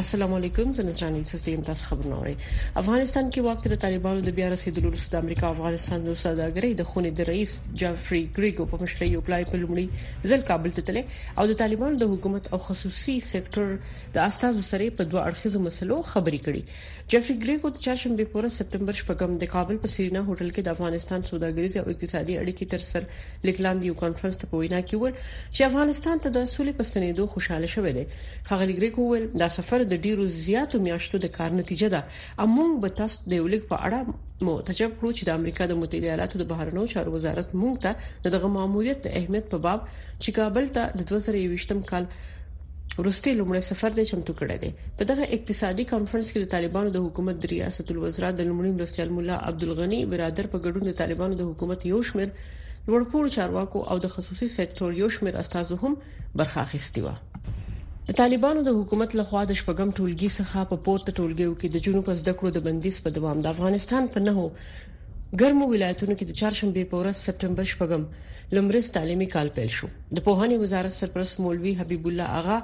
السلام 0.00 0.32
علیکم 0.34 0.70
زه 0.76 0.82
نذرانی 0.82 1.22
سسیم 1.26 1.60
تاسو 1.66 1.84
خبرونه 1.88 2.16
اوري 2.20 2.32
افغانستان 2.80 3.28
کې 3.34 3.42
وخت 3.48 3.66
د 3.72 3.78
طالبانو 3.82 4.22
د 4.28 4.32
بیا 4.38 4.46
رسیدلو 4.52 4.88
وروسته 4.90 5.12
د 5.16 5.20
امریکا 5.26 5.50
افغانستان 5.50 6.06
د 6.08 6.16
سوداګرۍ 6.22 6.72
د 6.80 6.88
خونې 6.92 7.12
د 7.20 7.28
رئیس 7.28 7.52
جعفری 7.82 8.22
ګریګو 8.38 8.66
په 8.72 8.80
مشرۍ 8.80 9.10
یو 9.12 9.20
پلان 9.28 9.44
په 9.50 9.60
لومړي 9.60 10.32
ځل 10.32 10.42
کابل 10.48 10.74
ته 10.78 10.86
تللی 10.88 11.02
او 11.08 11.44
د 11.50 11.58
طالبانو 11.60 12.00
د 12.00 12.10
حکومت 12.14 12.48
او 12.50 12.60
خصوصي 12.64 13.14
سېکټر 13.26 14.16
د 14.18 14.24
استادو 14.24 14.64
سره 14.70 14.90
په 15.02 15.08
دوه 15.12 15.28
اړخیزو 15.28 15.62
مسلو 15.68 16.00
خبري 16.10 16.42
کړي 16.48 16.90
جعفری 17.14 17.38
ګریګو 17.46 17.72
د 17.78 17.86
چاشنبه 17.86 18.28
پور 18.34 18.50
سپتمبر 18.56 18.98
شپږم 19.02 19.38
د 19.44 19.52
کابل 19.54 19.80
په 19.86 19.92
سیرینا 19.94 20.24
هوټل 20.26 20.50
کې 20.50 20.68
د 20.70 20.76
افغانستان 20.78 21.28
سوداګرۍ 21.30 21.84
او 21.84 21.94
اقتصادي 21.94 22.36
اړیکې 22.40 22.74
تر 22.74 22.88
سر 22.90 23.48
لیکلاند 23.52 23.88
یو 23.92 23.94
کانفرنس 24.02 24.42
ته 24.42 24.50
په 24.52 24.64
وینا 24.66 24.82
کې 24.82 25.06
ول 25.06 25.16
چې 25.22 25.70
افغانستان 25.70 26.26
ته 26.28 26.36
د 26.40 26.52
سولې 26.56 26.84
په 26.84 26.92
سنېدو 26.92 27.32
خوشاله 27.38 27.72
شوه 27.78 27.96
دی 28.02 28.06
خغلی 28.52 28.78
ګریګو 28.82 29.10
ول 29.14 29.30
دا 29.46 29.52
سفر 29.60 29.82
د 29.92 30.00
ډیرو 30.06 30.24
زیاتو 30.46 30.76
میاشتو 30.88 31.18
د 31.24 31.32
کار 31.38 31.50
نتیجه 31.60 31.88
ده 31.94 32.00
امونګ 32.44 32.72
به 32.84 32.88
تاسو 33.00 33.16
د 33.32 33.40
یو 33.40 33.46
لیک 33.54 33.64
په 33.72 33.76
اړه 33.86 33.98
مو 34.46 34.52
تجربه 34.68 34.96
کړو 34.98 35.10
چې 35.16 35.22
د 35.28 35.40
امریکا 35.40 35.64
د 35.72 35.80
متحده 35.80 36.06
ایالاتو 36.10 36.40
د 36.42 36.48
بهرنیو 36.52 36.90
چارو 36.92 37.10
وزارت 37.16 37.48
مونږ 37.62 37.74
ته 37.86 38.30
دغه 38.36 38.48
ماموریت 38.56 38.98
د 39.06 39.18
اهمیت 39.20 39.46
په 39.52 39.58
باب 39.66 39.80
چې 40.22 40.30
کابل 40.38 40.64
ته 40.78 40.82
د 41.02 41.10
2023م 41.12 41.80
کال 41.90 42.04
ورسته 43.00 43.34
لومړی 43.38 43.62
سفر 43.70 43.90
د 43.96 44.00
چمتو 44.10 44.32
کړی 44.40 44.56
دی 44.64 44.70
په 44.98 45.02
دغه 45.12 45.30
اقتصادي 45.36 45.84
کانفرنس 45.92 46.28
کې 46.30 46.40
د 46.44 46.52
طالبانو 46.56 46.94
د 46.96 47.04
حکومت 47.06 47.40
د 47.44 47.52
ریاست 47.54 47.94
الوزرا 47.94 48.30
د 48.40 48.48
لومړي 48.48 48.72
مرستیال 48.78 49.14
مولا 49.18 49.36
عبد 49.50 49.66
الغنی 49.68 50.00
برادر 50.14 50.50
په 50.54 50.64
ګډون 50.66 50.90
د 50.90 51.00
طالبانو 51.02 51.40
د 51.42 51.50
حکومت 51.50 51.86
یو 51.92 52.02
شمیر 52.12 52.28
لوړپوړو 52.30 53.36
چارواکو 53.38 53.86
او 53.92 54.00
د 54.06 54.14
خصوصي 54.16 54.50
سکتور 54.58 54.98
یو 55.04 55.10
شمیر 55.20 55.40
استادو 55.44 55.80
هم 55.86 55.96
برخه 56.40 56.66
اخیستي 56.68 57.04
و 57.06 57.14
طالبانو 58.16 58.62
د 58.64 58.72
حکومت 58.78 59.14
لخوا 59.18 59.42
د 59.50 59.56
شپږم 59.60 59.92
ټولګي 59.96 60.28
څخه 60.38 60.64
په 60.72 60.76
پورته 60.88 61.12
ټولګیو 61.18 61.54
کې 61.60 61.68
د 61.68 61.76
جنوب 61.84 62.10
زده 62.22 62.32
کړو 62.40 62.50
د 62.56 62.64
بندیز 62.66 62.96
په 63.04 63.10
دوام 63.18 63.40
د 63.44 63.48
افغانستان 63.54 64.08
په 64.16 64.20
نهو 64.26 64.44
ګرمو 65.42 65.68
ولایتونو 65.70 66.14
کې 66.18 66.24
د 66.30 66.36
چهارشنبه 66.40 66.82
په 66.90 66.96
ورځ 67.02 67.16
سپتمبر 67.28 67.64
شپږم 67.72 68.02
لمریز 68.58 68.90
تعلیمي 68.98 69.28
کال 69.36 69.48
پیل 69.58 69.70
شو 69.76 69.88
د 69.88 70.18
پوهنې 70.26 70.56
وزارت 70.64 70.92
سرپرست 71.00 71.40
مولوي 71.46 71.72
حبیب 71.80 72.06
الله 72.12 72.26
اغا 72.42 72.58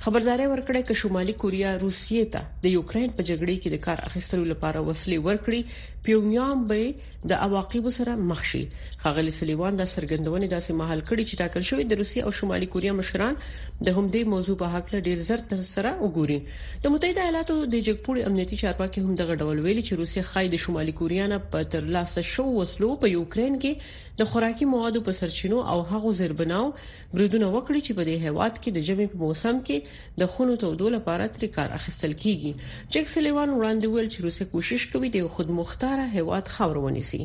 خبرداري 0.04 0.46
ورکړه 0.50 0.80
چې 0.88 0.94
شمالي 1.02 1.34
کوریا 1.42 1.70
روسیې 1.84 2.24
ته 2.32 2.40
د 2.64 2.72
یوکرين 2.76 3.08
په 3.18 3.22
جګړه 3.28 3.54
کې 3.62 3.68
د 3.70 3.76
کار 3.86 3.98
اخیستلو 4.08 4.44
لپاره 4.52 4.78
وسلې 4.88 5.18
ورکړي 5.28 5.60
پیونګیانګ 6.06 6.70
به 6.72 7.12
د 7.30 7.40
عواقب 7.44 7.86
سره 7.94 8.12
مخ 8.30 8.42
شي 8.48 8.60
خغلی 9.04 9.32
سلیوان 9.38 9.78
د 9.78 9.86
سرګندونې 9.92 10.50
داسې 10.50 10.74
محل 10.80 11.00
کړي 11.08 11.24
چې 11.30 11.38
ټاکل 11.42 11.64
شوی 11.68 11.86
د 11.92 11.98
روسي 12.00 12.22
او 12.26 12.32
شمالي 12.40 12.68
کوریا 12.74 12.92
مشران 12.98 13.38
د 13.40 13.88
همدې 13.96 14.22
موضوع 14.34 14.56
په 14.60 14.70
حق 14.74 14.92
له 14.94 15.00
ډیر 15.08 15.24
زر 15.28 15.42
تر 15.52 15.64
سره 15.70 15.92
وګوري 16.02 16.38
د 16.50 16.94
متحده 16.94 17.24
ایالاتو 17.26 17.56
د 17.74 17.82
جګپوري 17.88 18.24
امنیتي 18.30 18.58
چارواکي 18.64 19.04
هم 19.06 19.14
دغه 19.22 19.38
ډول 19.42 19.62
ویلي 19.66 19.84
چې 19.88 20.00
روسي 20.02 20.24
خای 20.32 20.52
د 20.54 20.62
شمالي 20.66 20.94
کوریا 21.00 21.26
نه 21.34 21.40
په 21.56 21.68
ترلاسه 21.76 22.24
شو 22.30 22.46
وسلو 22.60 22.90
په 23.06 23.12
یوکرين 23.14 23.58
کې 23.64 24.04
د 24.22 24.30
خوراکي 24.32 24.70
موادو 24.74 25.02
په 25.08 25.18
سرچینو 25.20 25.58
او 25.72 25.76
هغو 25.90 26.14
زربناو 26.22 26.70
بریدونه 26.76 27.50
وکړي 27.50 27.80
چې 27.88 27.98
په 27.98 28.10
دې 28.10 28.28
هیواد 28.28 28.60
کې 28.60 28.76
د 28.78 28.86
جمی 28.90 29.08
په 29.16 29.22
موسم 29.24 29.60
کې 29.66 30.22
د 30.22 30.32
خونو 30.36 30.56
تودو 30.64 30.94
لپاره 30.98 31.28
تر 31.36 31.50
کار 31.58 31.76
اخیستل 31.80 32.16
کیږي 32.22 32.86
جک 32.96 33.12
سلیوان 33.16 33.52
وړاندې 33.56 33.92
ویل 33.92 34.08
چې 34.14 34.28
روسي 34.28 34.50
کوشش 34.56 34.88
کوي 34.96 35.14
د 35.18 35.28
خود 35.38 35.54
مختار 35.60 35.95
لپاره 35.96 36.12
هیواد 36.14 36.48
خاور 36.54 36.76
ونیسي 36.84 37.18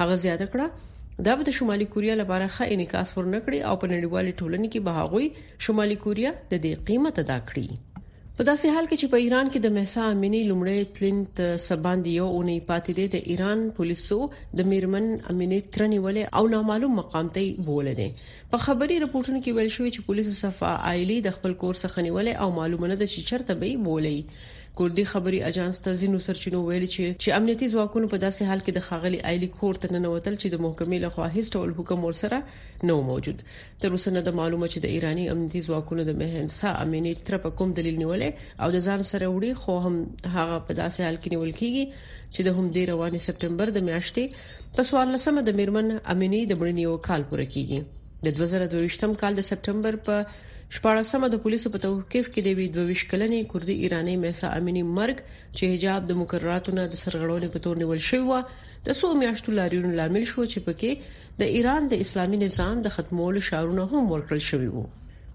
هغه 0.00 0.16
زیاته 0.24 0.46
کړه 0.52 0.66
دا 1.26 1.32
به 1.38 1.42
د 1.46 1.50
شمالي 1.58 1.86
کوریا 1.94 2.14
لپاره 2.22 2.46
ښه 2.56 2.64
انعکاس 2.74 3.08
ورنکړي 3.16 3.58
او 3.68 3.74
په 3.82 3.86
نړیوال 3.94 4.26
ټولنې 4.40 4.68
کې 4.72 4.80
به 4.86 4.92
هغوی 5.00 5.26
شمالي 5.64 5.96
کوریا 6.04 6.30
د 6.52 6.60
دې 6.64 6.72
قیمت 6.90 7.14
ادا 7.24 7.38
کړي 7.48 7.66
په 8.36 8.42
داسې 8.48 8.66
حال 8.74 8.86
کې 8.90 8.96
چې 9.00 9.06
په 9.12 9.18
ایران 9.24 9.46
کې 9.52 9.58
د 9.62 9.68
مهسا 9.78 10.02
امینی 10.12 10.40
لومړی 10.50 10.78
تلنت 10.98 11.36
سباند 11.68 12.04
یو 12.18 12.26
اونۍ 12.36 12.58
پاتې 12.70 12.92
دی 12.98 13.06
د 13.14 13.16
ایران 13.34 13.58
پولیسو 13.80 14.18
د 14.60 14.70
میرمن 14.70 15.06
امینی 15.34 15.58
ترنیولې 15.74 16.24
او 16.40 16.48
نامعلوم 16.54 16.92
مقام 17.00 17.26
ته 17.36 17.68
بوله 17.68 17.92
دي 18.00 18.08
په 18.50 18.64
خبري 18.66 19.02
رپورټونو 19.04 19.38
کې 19.44 19.52
ویل 19.58 19.70
شوی 19.76 19.90
چې 19.94 20.00
پولیسو 20.08 20.32
صفه 20.44 20.70
عائلی 20.88 21.18
د 21.28 21.36
خپل 21.36 21.58
کور 21.64 21.74
څخه 21.84 22.06
نیولې 22.08 22.34
او 22.42 22.48
معلومه 22.60 22.92
نه 22.94 22.96
ده 23.02 23.06
چې 23.12 23.28
چرته 23.32 23.60
به 23.62 23.70
بولې 23.90 24.16
کوردی 24.78 25.02
خبري 25.08 25.38
اژانس 25.46 25.78
ته 25.84 25.96
ځینو 26.04 26.18
سرچینو 26.26 26.58
ویلي 26.66 26.86
چې 26.94 27.16
چې 27.22 27.34
امنیتي 27.38 27.66
ځواکونه 27.72 28.06
په 28.12 28.18
داسې 28.24 28.46
حال 28.50 28.60
کې 28.64 28.72
د 28.76 28.80
خاغلی 28.86 29.18
ایلی 29.30 29.48
کور 29.56 29.74
ته 29.82 29.90
ننوتل 29.96 30.36
چې 30.42 30.46
د 30.54 30.62
محکمې 30.64 30.98
له 31.04 31.10
خوا 31.16 31.24
هیڅ 31.34 31.48
ډول 31.58 31.70
حکم 31.80 32.00
ورسره 32.06 32.38
نه 32.90 32.94
موجود 33.10 33.42
تر 33.82 33.88
اوسه 33.96 34.12
نه 34.16 34.22
د 34.28 34.36
معلومه 34.38 34.68
چې 34.72 34.78
د 34.84 34.94
ایرانی 34.98 35.24
امنیتي 35.32 35.60
ځواکونو 35.66 36.06
د 36.08 36.12
مهنسا 36.22 36.70
امني 36.84 37.12
تر 37.30 37.36
په 37.46 37.56
کوم 37.58 37.74
دلیل 37.78 37.98
نیولې 38.02 38.62
او 38.66 38.72
د 38.76 38.86
ځان 38.86 39.00
سره 39.12 39.26
وړي 39.32 39.60
خو 39.64 39.74
هم 39.86 40.00
هغه 40.38 40.56
په 40.66 40.78
داسې 40.80 41.00
حال 41.08 41.16
کې 41.22 41.30
نیول 41.34 41.52
کیږي 41.60 41.84
چې 42.34 42.40
د 42.48 42.56
هم 42.60 42.66
دې 42.74 42.82
رواني 42.92 43.20
سپټمبر 43.26 43.74
د 43.78 43.84
میاشتې 43.90 44.72
په 44.78 44.88
سوال 44.92 45.12
لسمه 45.16 45.44
د 45.50 45.58
میرمن 45.60 45.92
امینی 46.16 46.40
د 46.46 46.60
مړینې 46.62 46.82
یو 46.86 46.96
کال 47.08 47.28
پوره 47.34 47.46
کیږي 47.56 48.24
د 48.28 48.40
2023م 48.40 49.18
کال 49.24 49.38
د 49.40 49.46
سپټمبر 49.52 50.00
په 50.08 50.16
شپارسمه 50.74 51.26
د 51.32 51.36
پولیسو 51.44 51.70
په 51.72 51.78
توقيف 51.86 52.26
کې 52.32 52.40
د 52.42 52.50
22 52.60 53.00
کلنې 53.10 53.40
کوردي 53.54 53.74
ایراني 53.82 54.14
میسا 54.22 54.48
امینی 54.60 54.84
مرګ 54.98 55.16
چې 55.56 55.62
حجاب 55.72 56.00
د 56.10 56.18
مقرراتو 56.20 56.70
نه 56.78 56.84
د 56.92 57.00
سرغړونې 57.02 57.48
په 57.56 57.64
تور 57.66 57.74
نیول 57.82 58.00
شوی 58.08 58.22
و 58.30 58.40
د 58.88 58.98
سو 59.02 59.08
میاشتو 59.24 59.54
لاریون 59.58 59.88
لامل 60.00 60.24
شو 60.32 60.42
چې 60.52 60.58
پکې 60.70 60.90
د 61.44 61.54
ایران 61.58 61.82
د 61.92 62.08
اسلامي 62.08 62.38
نظام 62.46 62.74
د 62.88 62.96
ختمولو 62.96 63.46
شعارونه 63.52 63.84
هم 63.92 64.02
ورکړل 64.14 64.42
شوی 64.50 64.68
وو 64.76 64.84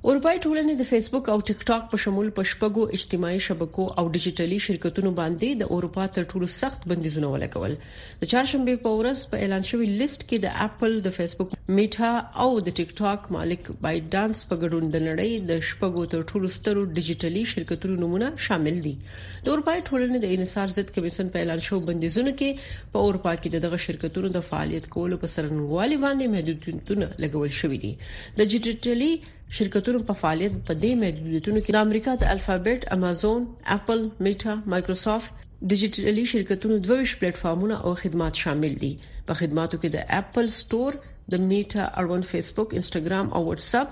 اروپای 0.10 0.38
ټولنې 0.44 0.74
د 0.80 0.86
فیسبوک 0.90 1.30
او 1.32 1.34
ټک 1.48 1.64
ټاک 1.70 1.88
په 1.94 1.98
شمول 2.02 2.28
په 2.36 2.44
شپږو 2.52 2.84
اجتماعي 2.98 3.40
شبکو 3.46 3.86
او 3.88 4.04
ډیجیټلی 4.14 4.60
شرکتونو 4.66 5.10
باندې 5.18 5.58
د 5.62 5.74
اروپا 5.78 6.06
تر 6.18 6.28
ټولو 6.34 6.48
سخت 6.58 6.86
بندیزونه 6.92 7.32
ولګول 7.34 7.74
د 8.22 8.30
چهارشنبه 8.36 8.78
په 8.86 8.94
ورځ 9.00 9.24
په 9.34 9.42
اعلان 9.48 9.66
شوی 9.72 9.90
لیست 10.04 10.24
کې 10.28 10.42
د 10.48 10.58
اپل 10.68 10.96
د 11.10 11.16
فیسبوک 11.18 11.58
میټا 11.80 12.14
او 12.46 12.48
د 12.70 12.78
ټک 12.80 12.96
ټاک 13.02 13.28
مالک 13.40 13.68
بای 13.88 14.00
ډانس 14.16 14.46
په 14.54 14.62
ګډون 14.64 14.88
د 14.96 15.04
نړۍ 15.10 15.52
د 15.54 15.68
شپږو 15.74 16.06
تر 16.18 16.24
ټولو 16.32 16.54
سترو 16.60 16.86
ډیجیټلی 17.00 17.44
شرکتونو 17.58 18.00
نمونه 18.08 18.32
شامل 18.50 18.80
دي 18.90 18.96
د 19.04 19.54
اروپای 19.56 19.86
ټولنې 19.86 20.26
د 20.26 20.42
انصار 20.42 20.76
ضد 20.82 20.96
کمیسن 21.00 21.36
په 21.40 21.44
اعلان 21.48 21.66
شوی 21.72 21.86
بندیزونه 21.92 22.38
کې 22.40 22.92
په 22.96 23.06
اروپا 23.14 23.36
کې 23.40 23.70
دغه 23.72 23.84
شرکتونو 23.92 24.34
د 24.42 24.48
فعالیت 24.52 24.90
کولو 25.00 25.22
په 25.26 25.36
سرنګوالي 25.40 26.02
باندې 26.04 26.36
محدودیتونه 26.38 27.14
لګول 27.26 27.58
شوې 27.64 27.88
دي 27.88 27.94
د 28.42 28.56
ډیجیټلی 28.56 29.18
شرکتونو 29.56 30.00
په 30.08 30.14
فعالیت 30.22 30.56
په 30.70 30.74
دې 30.84 30.92
محدودیتونو 31.02 31.60
کې 31.64 31.72
د 31.76 31.84
امریکا 31.88 32.12
د 32.22 32.32
الفابېټ، 32.36 32.82
امازون، 32.98 33.42
اپل، 33.78 34.00
میټا، 34.26 34.54
مایکروسافت 34.74 35.30
ډیجیټلی 35.74 36.26
شرکتونو 36.34 36.76
22 36.88 37.14
پلیټ 37.22 37.36
فارمونه 37.44 37.76
او 37.86 37.92
خدمات 38.02 38.34
شامل 38.48 38.74
دي 38.84 38.92
په 39.28 39.34
خدماتو 39.44 39.76
کې 39.82 39.90
د 39.96 39.98
اپل 40.22 40.46
ستور، 40.60 40.92
د 41.36 41.48
میټا، 41.54 41.84
اړوند 42.00 42.24
فیسبوک، 42.34 42.70
انستګرام 42.82 43.26
او 43.40 43.42
واتس 43.50 43.72
اپ، 43.84 43.90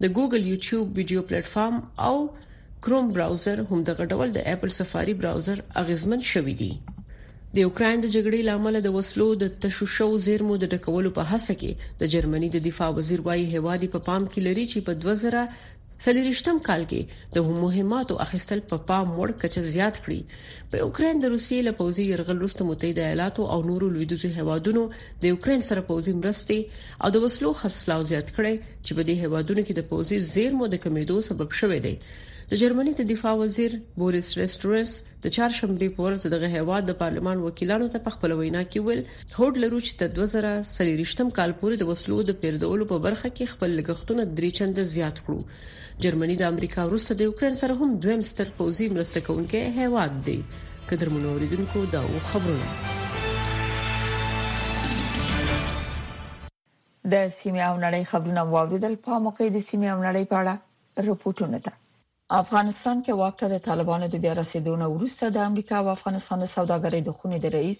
د 0.00 0.04
ګوګل 0.16 0.42
یوټیوب 0.52 0.86
ویډیو 1.00 1.20
پلیټ 1.30 1.46
فارم 1.54 1.78
او 2.06 2.14
کروم 2.86 3.06
براوزر 3.16 3.56
هم 3.70 3.80
دغه 3.90 4.04
ډول 4.14 4.28
د 4.38 4.46
اپل 4.54 4.70
سفاري 4.80 5.14
براوزر 5.24 5.58
اغیزمن 5.84 6.20
شوی 6.34 6.54
دی 6.62 6.72
د 7.58 7.62
یوکرين 7.66 8.02
د 8.02 8.08
جګړې 8.14 8.40
لامل 8.48 8.76
د 8.82 8.88
وسلو 8.96 9.24
د 9.42 9.48
تشوشو 9.62 10.06
زیرمو 10.26 10.54
د 10.64 10.68
ټکولو 10.74 11.08
په 11.16 11.30
هڅه 11.30 11.54
کې 11.62 11.70
د 12.02 12.10
جرمني 12.12 12.48
د 12.54 12.58
دفاع 12.66 12.86
وزیر 12.98 13.22
وايي 13.28 13.46
هوادي 13.54 13.88
په 13.94 13.98
پا 14.04 14.08
پام 14.08 14.22
کې 14.32 14.40
لري 14.48 14.64
چې 14.72 14.78
په 14.86 14.92
2000 15.22 16.04
سلیریشتم 16.04 16.60
کال 16.68 16.82
کې 16.90 17.00
د 17.36 17.48
مهماتو 17.62 18.14
اخیستل 18.26 18.60
په 18.74 18.84
پام 18.92 19.06
وړ 19.18 19.30
کچه 19.42 19.64
زیات 19.74 19.96
کړي 20.04 20.20
په 20.74 20.84
اوکرين 20.84 21.22
د 21.26 21.34
روسي 21.34 21.58
له 21.70 21.78
پوزي 21.82 22.04
يرغل 22.12 22.38
وروسته 22.44 22.68
متحده 22.70 23.02
ایالاتو 23.10 23.50
او 23.56 23.58
نورو 23.72 23.92
لویدوزي 23.96 24.30
هوادونو 24.38 24.84
د 25.26 25.28
اوکرين 25.34 25.66
سره 25.72 25.86
پوزي 25.92 26.14
مرستي 26.22 26.60
او 27.02 27.14
د 27.16 27.26
وسلو 27.26 27.54
خرڅلاو 27.64 28.08
زیات 28.14 28.28
کړي 28.38 28.54
چې 28.84 28.92
په 28.98 29.02
دې 29.10 29.20
هوادونو 29.24 29.66
کې 29.68 29.80
د 29.80 29.90
پوزي 29.92 30.22
زیرمو 30.34 30.70
د 30.76 30.84
کمیدو 30.86 31.18
سبب 31.32 31.60
شوه 31.62 31.82
دی 31.88 31.96
د 32.50 32.56
جرمني 32.60 32.92
د 32.98 33.04
دفاع 33.08 33.32
وزیر 33.38 33.72
بوریس 34.02 34.28
ريسټورس 34.36 34.90
د 35.24 35.32
چهارشنبه 35.36 35.86
په 35.96 36.04
ورځ 36.04 36.22
دغه 36.34 36.48
هیواد 36.58 36.86
د 36.90 36.94
پارلمان 37.00 37.40
وکیلانو 37.46 37.86
ته 37.94 38.00
په 38.06 38.12
خپل 38.14 38.32
وینا 38.36 38.60
کې 38.68 38.84
ویل 38.86 39.00
هوډ 39.38 39.58
لرو 39.64 39.80
چې 39.86 39.92
د 39.98 40.04
2023م 40.20 41.32
کال 41.38 41.50
پورې 41.58 41.80
د 41.82 41.88
وسلو 41.90 42.20
د 42.28 42.38
پیردولو 42.44 42.86
په 42.92 43.00
برخه 43.06 43.30
کې 43.36 43.50
خپل 43.52 43.74
لګښتونه 43.80 44.24
درې 44.38 44.50
چنده 44.58 44.84
زیات 44.94 45.20
کړو 45.26 46.06
جرمني 46.06 46.36
د 46.42 46.46
امریکا 46.52 46.86
وروسته 46.90 47.16
د 47.18 47.26
یوکرين 47.28 47.58
سره 47.62 47.76
هم 47.82 47.88
دویم 48.06 48.22
ستر 48.30 48.52
پوزي 48.62 48.88
مرسته 48.96 49.22
کوونکی 49.26 49.60
هیواد 49.80 50.14
دی 50.30 50.36
قدرمنو 50.92 51.32
اوریدونکو 51.34 51.82
دا 51.96 52.00
خبرونه 52.28 52.70
د 57.16 57.28
سیمه 57.40 57.66
او 57.66 57.76
نړۍ 57.82 58.08
خبرونه 58.14 58.46
واوریدل 58.56 58.96
په 59.10 59.20
موقع 59.28 59.50
د 59.58 59.68
سیمه 59.70 59.92
او 59.96 59.98
نړۍ 60.00 60.32
په 60.32 60.40
اړه 60.40 61.06
رپورټونه 61.10 61.58
ده 61.68 61.74
افغانستان 62.36 62.98
کې 63.04 63.14
وخت 63.18 63.42
د 63.50 63.58
طالبانو 63.66 64.06
د 64.14 64.20
بیا 64.22 64.32
رسیدونه 64.38 64.84
وروسته 64.94 65.24
د 65.34 65.38
امریکا 65.50 65.76
او 65.82 65.86
افغانستان 65.96 66.38
د 66.42 66.46
سوداګرۍ 66.56 67.00
د 67.04 67.10
خونې 67.16 67.38
د 67.44 67.52
رئیس 67.56 67.78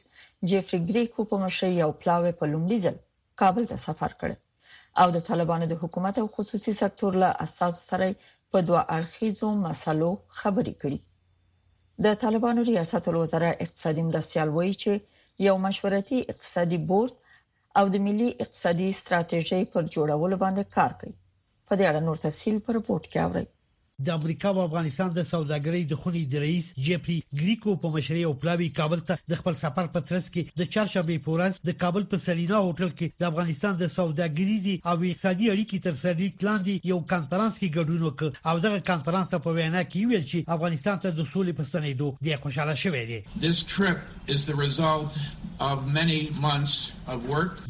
جیفری 0.52 0.78
ګریکو 0.90 1.20
په 1.32 1.36
مشرۍ 1.44 1.72
یو 1.82 1.88
پلاوی 2.04 2.32
په 2.38 2.44
لومړي 2.52 2.78
ځل 2.84 2.96
کابل 3.42 3.64
ته 3.72 3.76
سفر 3.86 4.12
کړ 4.20 4.30
او 5.04 5.08
د 5.16 5.24
طالبانو 5.28 5.64
د 5.72 5.78
حکومت 5.82 6.14
او 6.22 6.24
خصوصي 6.36 6.72
سکتور 6.82 7.12
له 7.24 7.30
اساس 7.46 7.74
سره 7.90 8.08
په 8.50 8.58
دوه 8.70 8.82
اړخیزو 8.96 9.48
مسلو 9.66 10.08
خبرې 10.40 10.74
کړې 10.82 11.00
د 12.08 12.18
طالبانو 12.24 12.60
ریاست 12.70 13.04
الوزرا 13.14 13.50
اقتصادي 13.66 14.02
مرستيال 14.10 14.48
وایي 14.56 14.72
چې 14.84 14.92
یو 15.48 15.56
مشورتي 15.66 16.18
اقتصادي 16.36 16.78
بورډ 16.88 17.12
او 17.82 17.94
د 17.98 18.04
ملي 18.08 18.28
اقتصادي 18.48 18.88
ستراتیژي 19.02 19.60
پر 19.72 19.82
جوړولو 19.94 20.36
باندې 20.46 20.64
کار 20.78 20.90
کوي 21.04 21.14
په 21.66 21.72
دې 21.78 21.84
اړه 21.90 22.00
نور 22.10 22.16
تفصيل 22.26 22.56
پر 22.66 22.72
رپورت 22.80 23.06
کې 23.08 23.22
اورئ 23.28 23.46
د 24.06 24.08
امریکا 24.20 24.48
او 24.54 24.60
افغانستان 24.62 25.08
د 25.14 25.22
سوداګرۍ 25.32 25.82
د 25.88 25.94
خوني 26.00 26.20
د 26.32 26.34
رئیس 26.44 26.66
جیپری 26.88 27.16
ګریکو 27.40 27.70
په 27.84 27.88
مشرۍ 27.94 28.22
او 28.26 28.34
پلاوی 28.42 28.68
کابل 28.78 29.00
ته 29.08 29.16
د 29.30 29.40
خپل 29.40 29.54
سفر 29.62 29.86
په 29.94 30.00
ترڅ 30.10 30.26
کې 30.34 30.44
د 30.60 30.70
چهارشنبه 30.74 31.16
پورز 31.24 31.58
د 31.68 31.76
کابل 31.82 32.02
په 32.12 32.16
سلینا 32.26 32.58
هوټل 32.66 32.90
کې 32.98 33.10
د 33.22 33.28
افغانستان 33.30 33.72
د 33.82 33.90
سوداګرۍ 33.98 34.78
او 34.88 34.96
اقتصادي 35.10 35.50
اړیکې 35.54 35.78
تر 35.86 35.94
سرلیک 36.04 36.44
لاندې 36.48 36.88
یو 36.92 36.98
کانفرنس 37.14 37.52
کې 37.58 37.74
ګډون 37.76 38.00
وکړ 38.08 38.28
او 38.50 38.54
دغه 38.68 38.78
کانفرنس 38.92 39.34
په 39.48 39.58
وینا 39.60 39.82
کې 39.90 40.06
ویل 40.10 40.24
چې 40.30 40.38
افغانستان 40.58 40.96
ته 41.04 41.08
د 41.18 41.20
سولې 41.32 41.52
په 41.60 41.62
ستنېدو 41.70 42.08
دی 42.24 42.36
خوشاله 42.44 42.74
شوې 42.82 43.02
دي 43.10 43.18
This 43.48 43.58
trip 43.76 44.32
is 44.36 44.48
the 44.50 44.56
result 44.66 45.18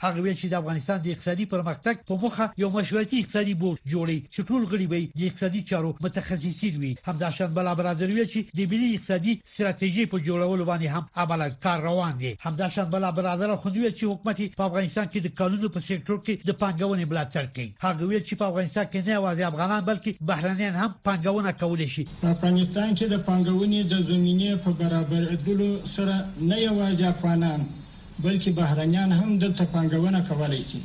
هغه 0.04 0.20
ویل 0.22 0.36
چې 0.40 0.46
د 0.50 0.54
افغانستان 0.58 0.98
د 1.02 1.06
اقتصادي 1.12 1.44
پرمختګ 1.52 1.94
په 2.08 2.16
مخه 2.24 2.44
یو 2.62 2.68
مشورتي 2.76 3.20
اقتصادي 3.22 3.54
بورډ 3.62 3.78
جوړي 3.94 4.18
چې 4.34 4.40
ټول 4.48 4.62
غړي 4.72 4.86
به 4.92 5.00
د 5.20 5.24
اقتصادي 5.28 5.62
چارو 5.70 5.90
متخصصین 6.06 6.76
وي 6.82 6.90
همداشان 7.10 7.54
بل 7.58 7.70
برادروی 7.80 8.26
چې 8.32 8.60
د 8.60 8.70
ملي 8.72 8.90
اقتصادي 8.98 9.34
ستراتیژي 9.54 10.04
په 10.12 10.18
جوړولو 10.28 10.64
باندې 10.70 10.88
هم 10.94 11.04
عمل 11.22 11.42
کار 11.66 11.82
روان 11.88 12.18
دي 12.22 12.30
همداشان 12.44 12.90
بل 12.94 13.08
برادر 13.18 13.56
خوندوی 13.64 13.90
چې 13.98 14.02
حکومت 14.12 14.38
په 14.60 14.64
افغانستان 14.70 15.06
کې 15.12 15.20
د 15.26 15.34
قانونو 15.42 15.72
په 15.78 15.86
سکتور 15.88 16.18
کې 16.26 16.48
د 16.50 16.58
پانګونې 16.62 17.04
ملاتړ 17.10 17.44
کوي 17.54 17.68
هغه 17.86 18.10
ویل 18.10 18.24
چې 18.28 18.34
په 18.42 18.44
افغانستان 18.52 18.84
کې 18.92 19.00
نه 19.06 19.14
یوازې 19.18 19.42
افغانان 19.50 19.82
بلکې 19.90 20.12
بهرانيان 20.20 20.74
هم 20.84 20.94
پانګونه 21.08 21.52
کولی 21.64 21.88
شي 21.96 22.04
په 22.22 22.28
افغانستان 22.36 22.88
کې 22.94 23.12
د 23.12 23.16
پانګونې 23.28 23.80
د 23.92 24.08
زمینه 24.12 24.56
په 24.64 24.70
برابر 24.82 25.22
ادلو 25.36 25.70
سره 25.98 26.16
نه 26.50 26.56
یوازې 26.68 27.04
افغانان 27.14 27.66
بلکې 28.24 28.50
بهرنیان 28.58 29.10
هم 29.20 29.30
دلته 29.44 29.62
پانګونه 29.74 30.20
کولای 30.28 30.62
شي 30.70 30.80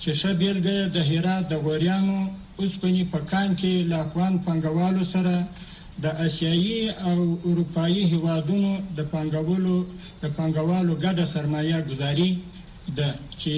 چې 0.00 0.08
ښه 0.20 0.30
بیلګه 0.40 0.78
د 0.94 0.98
هرات 1.10 1.44
د 1.48 1.54
غوریانو 1.64 2.18
اوسپنې 2.60 3.02
په 3.12 3.18
کان 3.30 3.48
کې 3.60 3.72
له 3.90 3.96
افغان 4.04 4.32
پانګوالو 4.46 5.04
سره 5.14 5.34
د 6.02 6.06
آسیایي 6.26 6.80
او 7.08 7.16
اروپایي 7.48 8.02
هیوادونو 8.12 8.72
د 8.96 9.00
پانګوالو 9.12 9.76
د 10.22 10.24
پانګوالو 10.36 10.92
ګډه 11.04 11.24
سرمایه 11.34 11.78
ګذاري 11.88 12.30
ده 12.96 13.08
چې 13.40 13.54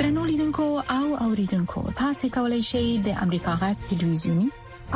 ترنو 0.00 0.24
لیدونکو 0.24 0.64
او 0.94 1.06
اوریدونکو 1.22 1.80
تاسو 2.00 2.28
کولی 2.34 2.58
شئ 2.68 2.84
د 3.06 3.16
امریکا 3.24 3.52
غږ 3.62 3.74
ټلویزیونی 3.88 4.46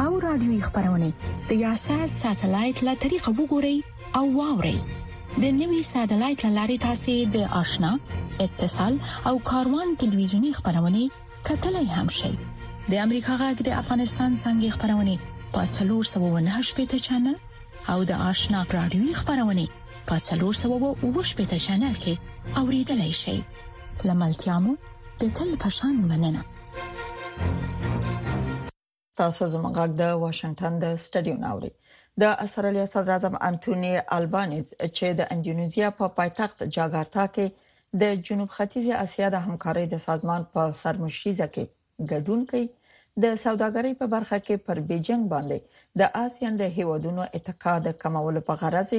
او 0.05 0.11
رادیوي 0.25 0.61
خبرونه 0.69 1.09
د 1.51 1.51
یاشر 1.65 2.05
ساتلایت 2.23 2.79
له 2.89 2.95
طریقو 3.03 3.31
وګورئ 3.41 3.77
او 4.21 4.23
واورئ 4.39 4.79
د 5.43 5.53
نوي 5.61 5.81
ساتلایت 5.93 6.43
لارې 6.57 6.77
تاسو 6.87 7.17
د 7.35 7.53
آشنا 7.61 7.91
اتصال 8.47 8.95
او 9.33 9.35
کاروان 9.51 9.89
ټلویزیونی 10.05 10.51
خبرونه 10.61 11.03
کتلای 11.51 11.85
هم 11.99 12.09
شئ 12.21 12.33
د 12.39 12.93
امریکا 13.05 13.35
غږ 13.43 13.57
د 13.69 13.77
افغانستان 13.83 14.31
څنګه 14.45 14.69
خبرونه 14.77 15.15
پاتلور 15.59 16.03
798 16.13 16.79
پټ 16.81 17.03
چنل 17.11 17.37
او 17.97 17.99
د 18.15 18.25
آشنا 18.31 18.65
رادیوي 18.79 19.13
خبرونه 19.21 19.65
پاتلور 20.15 20.53
798 20.65 21.39
پټ 21.43 21.63
چنل 21.69 21.95
کې 22.09 22.59
اوریدلای 22.65 23.13
شئ 23.23 23.39
لملتیا 24.09 24.59
مو 24.65 24.73
د 25.21 25.23
تل 25.39 25.51
پشان 25.63 25.95
مننه 26.11 26.41
تاسو 29.19 29.43
زموږ 29.55 29.73
غږ 29.79 29.91
د 30.01 30.03
واشنگټن 30.25 30.73
د 30.79 30.87
سټډیو 31.05 31.37
ناوړي 31.45 31.71
د 32.23 32.33
استرالیا 32.45 32.87
صدر 32.95 33.13
اعظم 33.17 33.35
انټونی 33.49 33.93
البانيز 34.17 34.65
چې 34.97 35.07
د 35.21 35.29
انډونیزیا 35.35 35.89
په 35.99 36.05
پا 36.09 36.09
پایتخت 36.19 36.59
جاګارتا 36.79 37.25
کې 37.37 37.47
د 38.05 38.17
جنوب 38.31 38.49
ختیځ 38.57 38.87
اسیا 39.05 39.27
د 39.37 39.45
همکارۍ 39.47 39.85
د 39.93 39.97
سازمان 40.07 40.43
په 40.57 40.63
سرمشيزه 40.83 41.47
کې 41.59 42.11
ګډون 42.15 42.41
کوي 42.51 42.67
د 42.69 43.25
سوداګرۍ 43.45 43.93
په 44.03 44.07
برخه 44.17 44.39
کې 44.47 44.57
پر 44.69 44.83
بیجنګ 44.91 45.23
باندې 45.35 45.59
د 46.05 46.13
آسیان 46.25 46.61
د 46.65 46.75
هیوادونو 46.81 47.23
اتکا 47.41 47.75
د 47.87 47.89
کمولو 48.03 48.45
په 48.51 48.59
غرض 48.65 48.91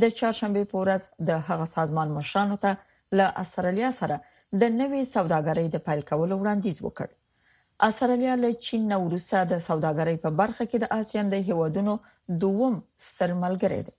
د 0.00 0.04
چهارشنبه 0.18 0.70
په 0.76 0.80
ورځ 0.86 1.28
د 1.32 1.44
هغه 1.52 1.66
سازمان 1.76 2.16
مشرانو 2.20 2.60
ته 2.68 2.74
له 3.18 3.26
استرالیا 3.44 3.88
سره 4.00 4.20
د 4.60 4.64
نوې 4.74 5.02
سوداګرۍ 5.14 5.66
د 5.72 5.78
پیل 5.86 6.00
کولو 6.10 6.34
وړاندیز 6.40 6.76
وکړ 6.82 7.08
استرالیا 7.88 8.34
له 8.42 8.50
چین 8.66 8.82
نه 8.92 8.96
وروسته 9.06 9.38
د 9.52 9.58
سوداګرۍ 9.68 10.16
په 10.24 10.30
برخه 10.40 10.64
کې 10.70 10.78
د 10.80 10.86
آسیان 11.00 11.32
د 11.32 11.36
هیوادونو 11.48 11.94
دوم 12.44 12.76
سترملګری 13.06 13.80
دی 13.88 13.94